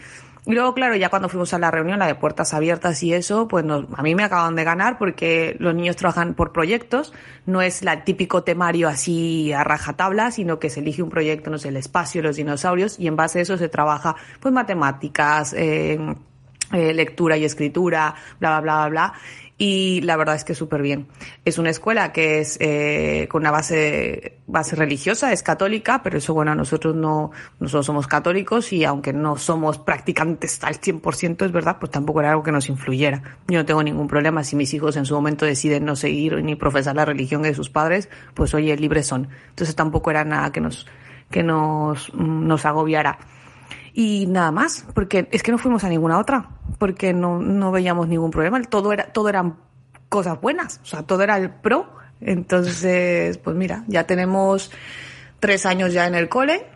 [0.46, 3.46] Y luego, claro, ya cuando fuimos a la reunión, la de puertas abiertas y eso,
[3.46, 7.12] pues nos- a mí me acaban de ganar porque los niños trabajan por proyectos,
[7.44, 11.58] no es el típico temario así a rajatabla, sino que se elige un proyecto, no
[11.58, 15.98] sé, el espacio, los dinosaurios, y en base a eso se trabaja, pues, matemáticas, eh,
[16.72, 19.12] eh, lectura y escritura, bla, bla, bla, bla.
[19.62, 21.08] Y la verdad es que súper bien.
[21.44, 26.32] Es una escuela que es eh, con una base, base religiosa, es católica, pero eso,
[26.32, 31.76] bueno, nosotros no, nosotros somos católicos y aunque no somos practicantes al 100%, es verdad,
[31.78, 33.38] pues tampoco era algo que nos influyera.
[33.48, 36.56] Yo no tengo ningún problema si mis hijos en su momento deciden no seguir ni
[36.56, 39.28] profesar la religión de sus padres, pues oye, libres son.
[39.50, 40.86] Entonces tampoco era nada que nos,
[41.30, 43.18] que nos, mm, nos agobiara.
[43.92, 48.08] Y nada más, porque es que no fuimos a ninguna otra, porque no, no veíamos
[48.08, 48.60] ningún problema.
[48.62, 49.56] Todo era, todo eran
[50.08, 51.88] cosas buenas, o sea, todo era el pro.
[52.20, 54.70] Entonces, pues mira, ya tenemos
[55.38, 56.66] tres años ya en el cole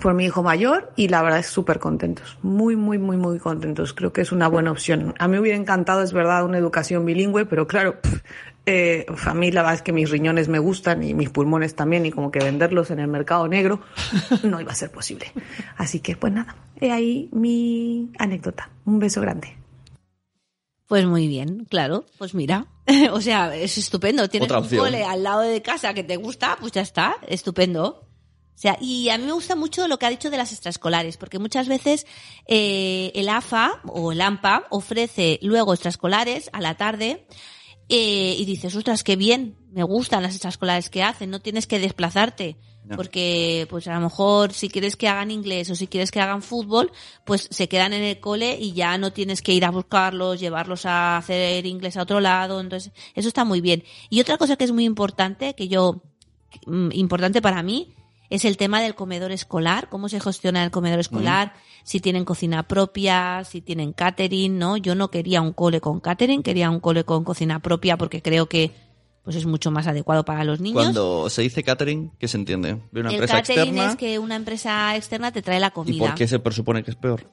[0.00, 3.92] por mi hijo mayor y la verdad es súper contentos, muy, muy, muy, muy contentos.
[3.92, 5.14] Creo que es una buena opción.
[5.18, 8.22] A mí hubiera encantado, es verdad, una educación bilingüe, pero claro, pf,
[8.64, 12.06] eh, a mí la verdad es que mis riñones me gustan y mis pulmones también
[12.06, 13.80] y como que venderlos en el mercado negro
[14.42, 15.32] no iba a ser posible.
[15.76, 18.70] Así que pues nada, he ahí mi anécdota.
[18.84, 19.56] Un beso grande.
[20.86, 22.04] Pues muy bien, claro.
[22.18, 22.66] Pues mira,
[23.12, 24.28] o sea, es estupendo.
[24.28, 28.06] Tienes Otra un cole al lado de casa que te gusta, pues ya está, estupendo.
[28.54, 31.16] O sea, y a mí me gusta mucho lo que ha dicho de las extraescolares,
[31.16, 32.06] porque muchas veces
[32.46, 37.26] eh, el AFA o el AMPA ofrece luego extraescolares a la tarde
[37.94, 41.78] eh, y dices, ostras, qué bien, me gustan las extraescolares que hacen, no tienes que
[41.78, 42.56] desplazarte.
[42.96, 46.42] Porque, pues a lo mejor, si quieres que hagan inglés o si quieres que hagan
[46.42, 46.90] fútbol,
[47.24, 50.84] pues se quedan en el cole y ya no tienes que ir a buscarlos, llevarlos
[50.86, 52.60] a hacer inglés a otro lado.
[52.60, 53.84] Entonces, eso está muy bien.
[54.08, 56.02] Y otra cosa que es muy importante, que yo,
[56.66, 57.94] mm, importante para mí,
[58.30, 61.54] es el tema del comedor escolar, cómo se gestiona el comedor escolar,
[61.84, 64.76] si tienen cocina propia, si tienen catering, ¿no?
[64.76, 68.48] Yo no quería un cole con catering, quería un cole con cocina propia porque creo
[68.48, 68.72] que
[69.22, 70.82] pues es mucho más adecuado para los niños.
[70.82, 72.80] Cuando se dice catering, ¿qué se entiende?
[72.90, 73.90] ¿De una el empresa catering externa?
[73.90, 75.98] es que una empresa externa te trae la ¿Y comida.
[76.06, 77.30] por qué se presupone que es peor?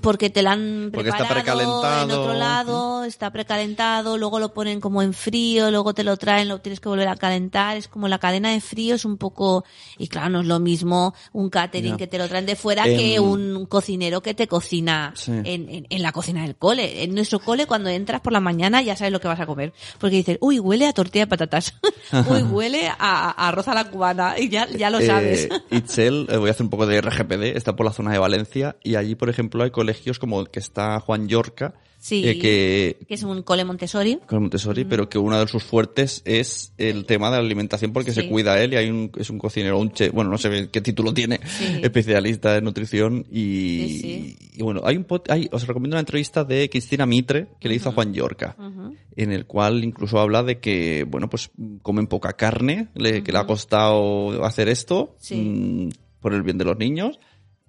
[0.00, 2.20] Porque te la han Porque está preparado en precalentado.
[2.22, 6.60] otro lado, está precalentado, luego lo ponen como en frío, luego te lo traen, lo
[6.60, 9.64] tienes que volver a calentar, es como la cadena de frío es un poco,
[9.98, 12.96] y claro, no es lo mismo un catering que te lo traen de fuera Em,
[12.98, 15.30] que un cocinero que te cocina Sí.
[15.32, 17.02] en, en- en la cocina del cole.
[17.02, 19.72] En nuestro cole cuando entras por la mañana ya sabes lo que vas a comer,
[19.98, 21.74] porque dices, uy, huele a tortilla de patatas,
[22.30, 25.48] uy, huele a, a arroz a la cubana, y ya, ya lo sabes.
[25.70, 28.18] Eh, Itzel, eh, voy a hacer un poco de RGPD, está por la zona de
[28.18, 32.24] Valencia y allí, por ejemplo, hay colegios como el que está Juan Yorca, Sí.
[32.26, 34.18] eh, que que es un cole Montessori.
[34.26, 38.10] con Montessori, pero que uno de sus fuertes es el tema de la alimentación porque
[38.10, 38.22] Sí.
[38.22, 40.80] se cuida él y hay un, es un cocinero, un chef, bueno, no sé qué
[40.80, 41.78] título tiene, Sí.
[41.80, 47.46] especialista en nutrición y, bueno, hay un hay, os recomiendo una entrevista de Cristina Mitre
[47.60, 48.56] que le hizo a Juan Yorca,
[49.14, 51.50] en el cual incluso habla de que, bueno, pues
[51.82, 55.88] comen poca carne, le- que le ha costado hacer esto mm,
[56.20, 57.18] por el bien de los niños.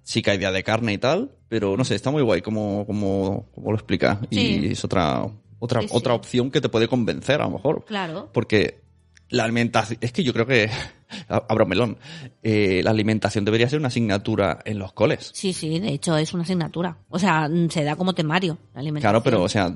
[0.04, 2.86] Sí que hay día de carne y tal, pero no sé, está muy guay como,
[2.86, 4.20] como, como lo explica.
[4.30, 4.60] Sí.
[4.64, 5.26] Y es otra,
[5.58, 5.94] otra, Sí, sí.
[5.96, 7.84] otra opción que te puede convencer a lo mejor.
[7.86, 8.28] Claro.
[8.32, 8.82] Porque
[9.30, 10.68] la alimentación, es que yo creo que,
[11.28, 11.96] abro melón,
[12.42, 15.30] eh, la alimentación debería ser una asignatura en los coles.
[15.32, 16.98] Sí, sí, de hecho es una asignatura.
[17.08, 19.10] O sea, mm, se da como temario la alimentación.
[19.12, 19.72] Claro, pero, o sea,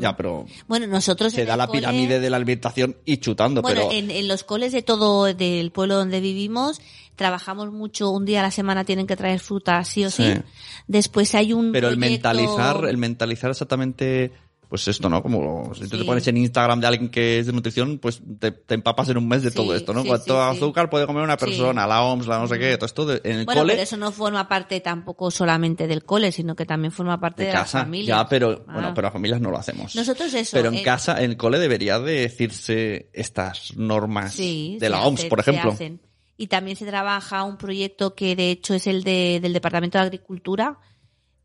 [0.00, 3.16] ya, pero Bueno, nosotros se en da el la cole- pirámide de la alimentación y
[3.18, 6.80] chutando, Bueno, pero en, en los coles de todo del pueblo donde vivimos
[7.16, 10.32] trabajamos mucho, un día a la semana tienen que traer fruta sí o sí.
[10.34, 10.40] Sí.
[10.86, 14.32] Después hay un pero el mentalizar, el mentalizar exactamente,
[14.68, 15.22] pues esto, ¿no?
[15.22, 18.52] Como si tú te pones en Instagram de alguien que es de nutrición, pues te,
[18.52, 20.00] te empapas en un mes de Sí, todo esto, ¿no?
[20.02, 23.04] sí, Cuánto azúcar puede comer una persona, la OMS, la no sé qué, todo esto
[23.04, 23.74] de- en el Bueno, cole.
[23.74, 27.48] pero eso no forma parte tampoco solamente del cole, sino que también forma parte de
[27.48, 28.16] de, las casa, familias.
[28.18, 28.72] ya, pero Ah.
[28.72, 29.94] bueno, pero las familias no lo hacemos.
[29.94, 34.78] Nosotros eso, Pero en en- casa, en el cole debería de decirse estas normas de
[34.80, 35.72] se la OMS, por se ejemplo.
[35.72, 36.00] hacen.
[36.42, 40.04] Y también se trabaja un proyecto que de hecho es el de, del Departamento de
[40.04, 40.80] Agricultura,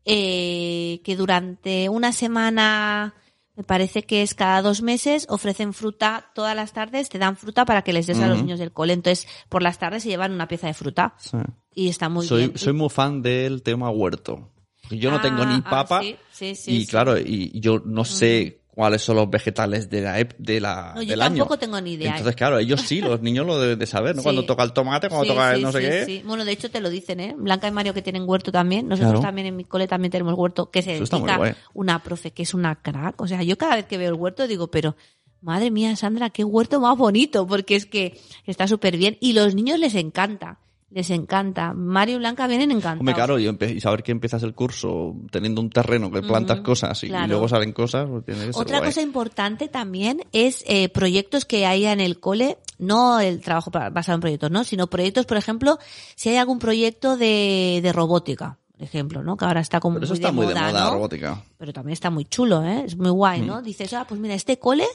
[0.04, 3.14] eh, que durante una semana,
[3.54, 7.64] me parece que es cada dos meses, ofrecen fruta todas las tardes, te dan fruta
[7.64, 8.92] para que les des a los niños del cole.
[8.92, 11.36] Entonces, por las tardes se llevan una pieza de fruta Sí.
[11.74, 12.58] y está muy soy, bien.
[12.58, 14.50] soy muy fan del tema huerto.
[14.90, 17.80] Yo no Ah, tengo ni ah, papa sí, sí, sí, y claro, y y yo
[17.84, 21.58] no sé cuáles son los vegetales de la de la No, yo del tampoco año.
[21.58, 22.12] tengo ni idea.
[22.12, 24.22] Entonces, claro, ellos sí, los niños lo deben de saber, ¿no?
[24.22, 24.24] Sí.
[24.24, 26.04] Cuando toca el tomate, cuando Sí, toca el sí, no sé sí, qué.
[26.04, 26.22] sí.
[26.24, 27.34] Bueno, de hecho te lo dicen, ¿eh?
[27.36, 28.86] Blanca y Mario que tienen huerto también.
[28.86, 29.26] Nosotros Claro.
[29.26, 32.76] también en mi cole también tenemos huerto que se dedica una profe que es una
[32.76, 33.20] crack.
[33.20, 34.94] O sea, yo cada vez que veo el huerto digo, pero
[35.40, 39.56] madre mía, Sandra, qué huerto más bonito, porque es que está súper bien y los
[39.56, 40.60] niños les encanta.
[40.90, 41.74] Les encanta.
[41.74, 43.00] Mario y Blanca vienen encantados.
[43.00, 46.64] Hombre, claro, y, y saber que empiezas el curso teniendo un terreno que plantas Ujú,
[46.64, 47.28] cosas y, y claro.
[47.28, 48.88] luego salen cosas, pues tiene que ser Otra guay.
[48.88, 54.14] cosa importante también es eh, proyectos que haya en el cole, no el trabajo basado
[54.16, 54.64] en proyectos, ¿no?
[54.64, 55.78] Sino proyectos, por ejemplo,
[56.14, 59.36] si hay algún proyecto de, de robótica, por ejemplo, ¿no?
[59.36, 60.90] Que ahora está como Pero eso muy, está de muy moda, de moda, ¿no?
[60.92, 61.42] robótica.
[61.58, 62.84] Pero también está muy chulo, ¿eh?
[62.86, 63.60] Es muy guay, ¿no?
[63.62, 64.86] Dices, ah, pues mira, este cole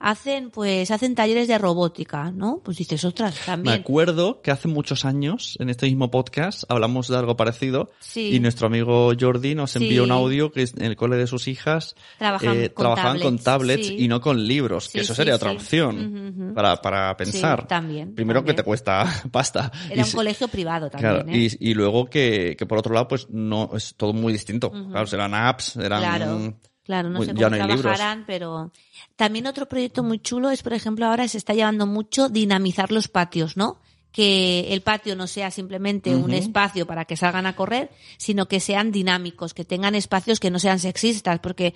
[0.00, 2.60] hacen, pues, hacen talleres de robótica, ¿no?
[2.64, 3.80] Pues dices, ostras, Me también.
[3.80, 8.30] acuerdo que hace muchos años, en este mismo podcast, hablamos de algo parecido Sí.
[8.34, 10.10] y nuestro amigo Jordi nos envió Sí.
[10.10, 13.44] un audio que en el cole de sus hijas Trabajan eh, con trabajaban con tablets,
[13.44, 13.96] tablets sí.
[14.04, 15.96] y no con libros, que eso sería otra opción
[16.32, 16.54] Ujú, ujú.
[16.54, 17.66] para, para pensar.
[17.66, 18.56] también, Primero también.
[18.56, 19.72] que te cuesta pasta.
[19.90, 21.48] Era Y un colegio privado también, Claro, ¿eh?
[21.60, 24.70] y, y luego que, que por otro lado, pues no, es todo muy distinto.
[24.70, 26.07] Claro, serán apps, eran...
[26.16, 26.38] Claro,
[26.84, 27.40] claro, no muy- sé cómo
[27.82, 28.72] trabajarán, pero
[29.16, 33.08] también otro proyecto muy chulo es, por ejemplo, ahora se está llevando mucho dinamizar los
[33.08, 33.80] patios, ¿no?
[34.10, 38.58] Que el patio no sea simplemente un espacio para que salgan a correr, sino que
[38.58, 41.74] sean dinámicos, que tengan espacios que no sean sexistas, porque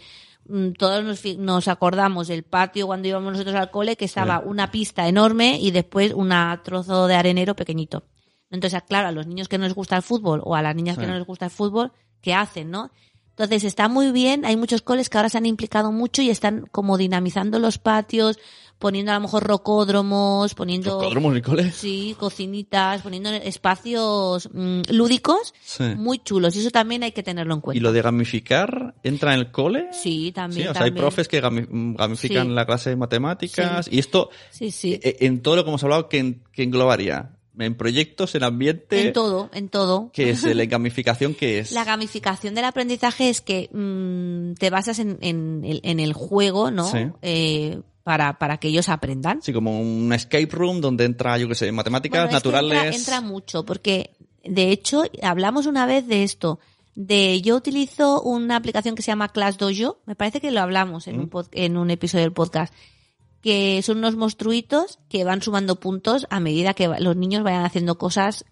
[0.48, 4.70] mm, todos nos, nos acordamos del patio cuando íbamos nosotros al cole, que estaba una
[4.70, 6.32] pista enorme y después un
[6.64, 8.04] trozo de arenero pequeñito.
[8.50, 10.96] Entonces, claro, a los niños que no les gusta el fútbol o a las niñas
[10.98, 12.90] que no les gusta el fútbol, ¿qué hacen, no?
[13.32, 16.66] Entonces está muy bien, hay muchos coles que ahora se han implicado mucho y están
[16.70, 18.38] como dinamizando los patios,
[18.78, 21.70] poniendo a lo mejor rocódromos, poniendo ¿Rocódromos en el cole?
[21.72, 25.84] sí, cocinitas, poniendo espacios mm, lúdicos Sí.
[25.96, 27.78] muy chulos y eso también hay que tenerlo en cuenta.
[27.78, 29.88] ¿Y lo de gamificar entra en el cole?
[29.92, 30.64] Sí, también.
[30.64, 32.52] Sí, o sea, hay profes que gami- gamifican Sí.
[32.52, 34.94] la clase de matemáticas y esto, Sí, sí.
[35.02, 37.30] eh, en todo lo que hemos hablado, que, que englobaría?
[37.58, 40.10] En proyectos, en ambiente, en todo, en todo.
[40.14, 40.42] ¿qué es?
[40.42, 41.72] ¿La gamificación qué es?
[41.72, 46.70] La gamificación del aprendizaje es que mm, te basas en, en el, en el juego,
[46.70, 46.90] ¿no?
[46.90, 46.98] Sí.
[47.20, 49.42] Eh, para, para que ellos aprendan.
[49.42, 52.72] Sí, como un escape room donde entra, yo qué sé, matemáticas Bueno, naturales.
[52.96, 54.10] entra, entra mucho, porque
[54.44, 56.58] de hecho hablamos una vez de esto.
[56.94, 61.06] De yo utilizo una aplicación que se llama Class Dojo, me parece que lo hablamos
[61.06, 61.30] en, un, Mm.
[61.30, 62.72] pod- en un episodio del podcast.
[63.42, 67.98] Que son unos monstruitos que van sumando puntos a medida que los niños vayan haciendo
[67.98, 68.44] cosas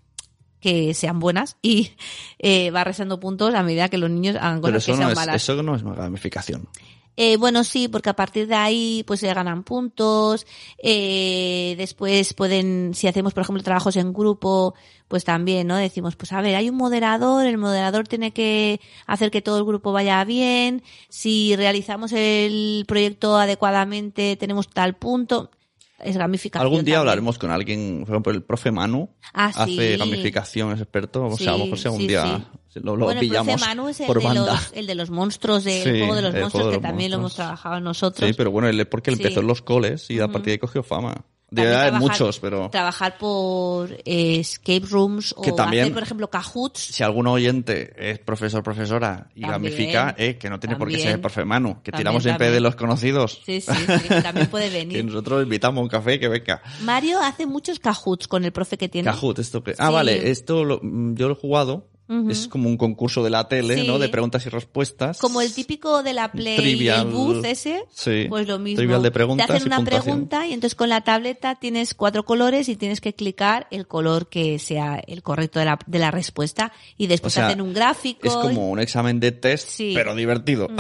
[0.60, 1.92] que sean buenas y
[2.38, 4.98] eh, va restando puntos a medida que los niños hagan Pero cosas eso que no,
[4.98, 5.36] sean es, malas.
[5.42, 6.68] eso no es una gamificación.
[7.16, 10.46] Eh, bueno, sí, porque a partir de ahí pues se ganan puntos.
[10.82, 14.74] eh, después pueden, si hacemos por ejemplo trabajos en grupo,
[15.08, 15.76] pues también, ¿no?
[15.76, 19.64] Decimos, pues a ver, hay un moderador, el moderador tiene que hacer que todo el
[19.64, 20.82] grupo vaya bien.
[21.08, 25.50] Si realizamos el proyecto adecuadamente, tenemos tal punto.
[25.98, 26.62] Es gamificación.
[26.64, 26.98] Algún día también.
[27.00, 29.96] hablaremos con alguien, por ejemplo, el profe Manu Ah, hace sí.
[29.98, 31.26] gamificación, es experto.
[31.26, 33.66] O sea, a lo mejor Sí, algún sí, día lo, lo bueno, el pillamos profe
[33.66, 34.52] Manu es el por de, banda.
[34.54, 37.16] los, el de los monstruos, del Sí, juego de los el monstruos, que también lo
[37.18, 38.28] hemos trabajado nosotros.
[38.28, 39.22] Sí, pero bueno, él porque él Sí.
[39.22, 41.24] empezó en los coles y a partir de ahí cogió fama.
[41.52, 45.94] De verdad, hay trabajar- muchos, pero Trabajar por eh, escape rooms o Que también- hacer,
[45.94, 46.78] por ejemplo, Kahoots.
[46.78, 49.50] si algún oyente es profesor profesora y También.
[49.74, 52.52] gamifica, eh, que no tiene por qué ser el profe Manu, que También, tiramos siempre
[52.52, 53.42] de los conocidos.
[53.44, 55.04] Sí, sí, sí, también puede que venir.
[55.04, 56.62] nosotros invitamos a un café y que venga.
[56.84, 59.10] Mario hace muchos Kahoots con el profe que tiene.
[59.10, 59.72] Kahoot, esto que...
[59.76, 59.92] Ah, Sí.
[59.92, 61.88] vale, esto lo- yo lo he jugado.
[62.28, 63.86] Es como un concurso de la tele, Sí.
[63.86, 63.98] ¿no?
[64.00, 65.18] De preguntas y respuestas.
[65.18, 67.06] Como el típico de la Play Trivial.
[67.06, 68.26] el booth ese, Sí.
[68.28, 68.78] pues lo mismo.
[68.78, 72.68] Trivial de preguntas Te hacen una pregunta y entonces con la tableta tienes cuatro colores
[72.68, 76.72] y tienes que clicar el color que sea el correcto de la, de la respuesta
[76.96, 78.26] y después O sea, hacen un gráfico.
[78.26, 79.92] Es como un examen de test, Sí.
[79.94, 80.68] pero divertido.
[80.68, 80.78] Mm,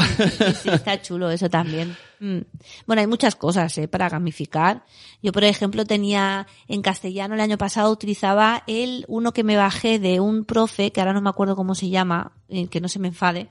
[0.62, 1.96] sí, está chulo eso también.
[2.20, 2.40] Mm.
[2.86, 3.88] Bueno, hay muchas cosas ¿eh?
[3.88, 4.84] para gamificar.
[5.22, 9.98] Yo, por ejemplo, tenía en castellano el año pasado utilizaba el uno que me bajé
[9.98, 12.98] de un profe, que ahora no me acuerdo cómo se llama, eh, que no se
[12.98, 13.48] me enfade,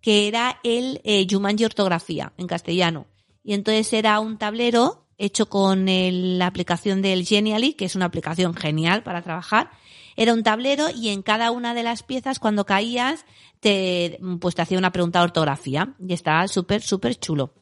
[0.00, 3.06] que era el eh, Jumanji Ortografía en castellano.
[3.42, 8.06] Y entonces era un tablero hecho con el- la aplicación del Genially, que es una
[8.06, 9.70] aplicación genial para trabajar.
[10.16, 13.24] Era un tablero y en cada una de las piezas, cuando caías,
[13.58, 15.94] te, pues te hacía una pregunta de ortografía.
[15.98, 17.52] Y estaba súper, súper chulo.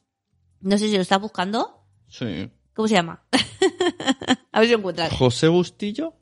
[0.63, 1.85] No sé si lo estás buscando.
[2.09, 2.51] Sí.
[2.75, 3.23] ¿Cómo se llama?
[4.53, 5.13] A ver si lo encuentras.
[5.13, 6.15] José Bustillo.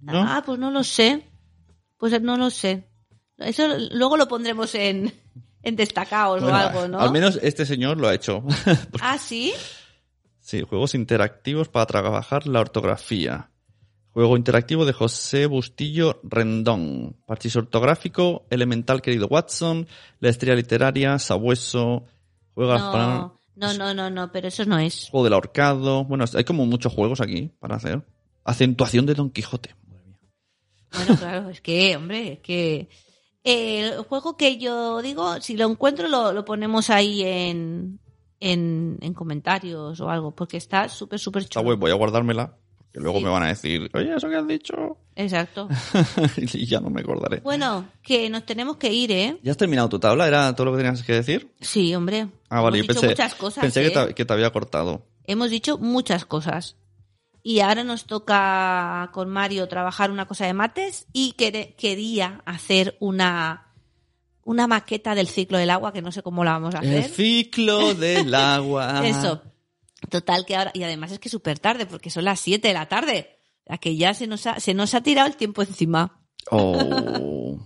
[0.00, 0.22] ¿No?
[0.22, 1.26] Ah, pues no lo sé.
[1.98, 2.88] Pues no lo sé.
[3.38, 5.12] Eso luego lo pondremos en,
[5.62, 7.00] en destacados Bueno, o algo, ¿no?
[7.00, 8.44] Al menos este señor lo ha hecho.
[9.00, 9.52] Ah, sí.
[10.40, 13.50] sí, juegos interactivos para trabajar la ortografía.
[14.12, 17.16] Juego interactivo de José Bustillo Rendón.
[17.26, 19.86] Parchís ortográfico, Elemental querido Watson,
[20.18, 22.04] La estrella literaria, Sabueso,
[22.54, 25.08] Juega No, no, no, no, no, pero eso no es.
[25.10, 26.04] Juego del ahorcado.
[26.04, 28.02] Bueno, hay como muchos juegos aquí para hacer.
[28.44, 29.74] Acentuación de Don Quijote.
[30.92, 32.88] Bueno, claro, es que, hombre, es que
[33.44, 38.00] eh, el juego que yo digo, si lo encuentro lo, lo ponemos ahí en,
[38.40, 41.66] en, en comentarios o algo, porque está súper, súper chulo.
[41.66, 42.58] web voy a guardármela.
[42.92, 43.24] Que luego Sí.
[43.24, 44.74] me van a decir, oye, eso que has dicho.
[45.14, 45.68] Exacto.
[46.36, 47.40] y ya no me acordaré.
[47.40, 49.36] Bueno, que nos tenemos que ir, ¿eh?
[49.42, 50.26] ¿Ya has terminado tu tabla?
[50.26, 51.52] ¿Era todo lo que tenías que decir?
[51.60, 52.28] Sí, hombre.
[52.48, 54.06] Ah, vale, Hemos yo dicho pensé, muchas cosas, pensé que, ¿eh?
[54.08, 55.06] te, que te había cortado.
[55.24, 56.76] Hemos dicho muchas cosas.
[57.42, 63.68] Y ahora nos toca con Mario trabajar una cosa de mates y quería hacer una,
[64.44, 67.10] una maqueta del ciclo del agua, que no sé cómo la vamos a El hacer.
[67.10, 69.06] ciclo del agua.
[69.06, 69.42] Eso.
[70.08, 72.74] Total que ahora, y además es que es súper tarde, porque son las 7 de
[72.74, 73.36] la tarde.
[73.68, 76.20] A que ya se nos ha, se nos ha tirado el tiempo encima.
[76.50, 77.58] Oh.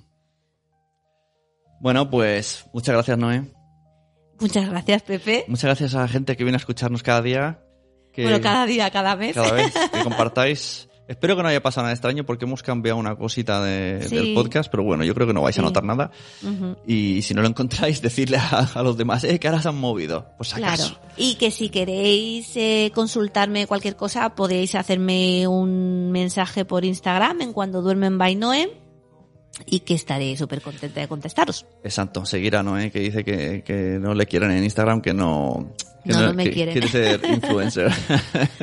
[1.80, 3.44] Bueno, pues muchas gracias, Noé.
[4.40, 5.44] Muchas gracias, Pepe.
[5.48, 7.60] Muchas gracias a la gente que viene a escucharnos cada día.
[8.12, 9.34] Que Bueno, cada día, cada mes.
[9.34, 10.88] cada vez que compartáis.
[11.06, 14.16] Espero que no haya pasado nada extraño porque hemos cambiado una cosita de- Sí.
[14.16, 16.10] del podcast, pero bueno, yo creo que no vais a notar nada.
[16.86, 19.76] Y si no lo encontráis, decirle a, a los demás, eh, que ahora se han
[19.76, 20.26] movido.
[20.38, 20.94] Pues acaso.
[20.98, 21.12] Claro.
[21.18, 27.52] Y que si queréis eh, consultarme cualquier cosa, podéis hacerme un mensaje por Instagram en
[27.52, 28.70] cuando duermen by Noé
[29.66, 31.64] y que estaré súper contenta de contestaros.
[31.84, 35.72] Exacto, seguir a Noé que dice que, que no le quieren en Instagram, que no...
[36.04, 36.72] que No, no me que quieren.
[36.72, 37.90] Quiere ser influencer.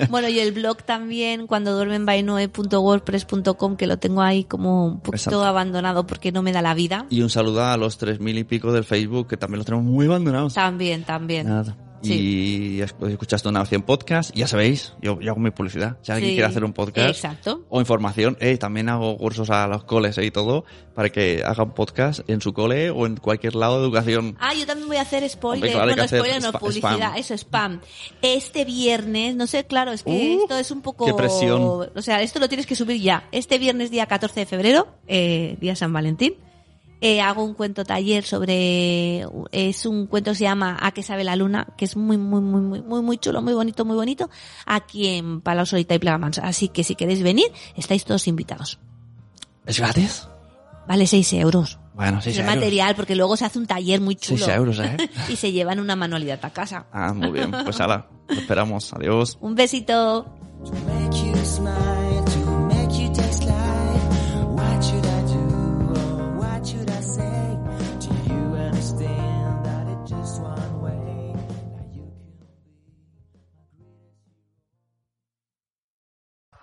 [0.10, 5.00] Bueno, y el blog también, cuando duermen by Noé.wordpress.com, que lo tengo ahí como un
[5.00, 5.44] poquito Exacto.
[5.44, 7.06] abandonado porque no me da la vida.
[7.10, 9.86] y un saludo a los tres mil y pico del Facebook, que también los tenemos
[9.86, 10.54] muy abandonados.
[10.54, 11.48] También, también.
[11.48, 11.76] Nada.
[12.02, 12.78] Sí.
[12.78, 15.98] Y es- escuchaste una opción podcast, ya sabéis, yo, yo hago mi publicidad.
[16.02, 16.36] Si alguien Sí.
[16.36, 17.64] quiere hacer un podcast Exacto.
[17.70, 21.74] o información, eh, también hago cursos a los coles eh, y todo para que hagan
[21.74, 24.36] podcast en su cole o en cualquier lado de educación.
[24.40, 25.72] Ah, yo también voy a hacer spoiler.
[25.72, 27.16] Claro, bueno, spoiler no, publicidad, spam.
[27.18, 27.82] eso, spam.
[28.22, 31.06] Este viernes, no sé, claro, es que Uh, esto es un poco...
[31.06, 31.62] qué presión.
[31.62, 33.28] O sea, esto lo tienes que subir ya.
[33.32, 36.36] Este viernes, día 14 de febrero, eh, día San Valentín,
[37.02, 39.26] eh, hago un cuento taller sobre...
[39.52, 42.42] Es un cuento que se llama A que sabe la luna, que es muy, muy,
[42.42, 44.30] muy, muy, muy, muy chulo, muy bonito, muy bonito,
[44.68, 46.38] aquí en Palau Solita y Plegamans.
[46.38, 48.80] Así que si queréis venir, estáis todos invitados.
[49.66, 50.28] ¿Es gratis?
[50.88, 51.80] Vale 6 euros.
[51.94, 52.56] Bueno, 6 el euros.
[52.56, 54.46] material, porque luego se hace un taller muy chulo.
[54.46, 54.98] 6 euros, ¿eh?
[55.30, 56.86] y se llevan una manualidad a casa.
[56.92, 57.52] Ah, muy bien.
[57.52, 58.94] Pues ala, esperamos.
[58.94, 59.38] Adiós.
[59.42, 60.26] Un besito.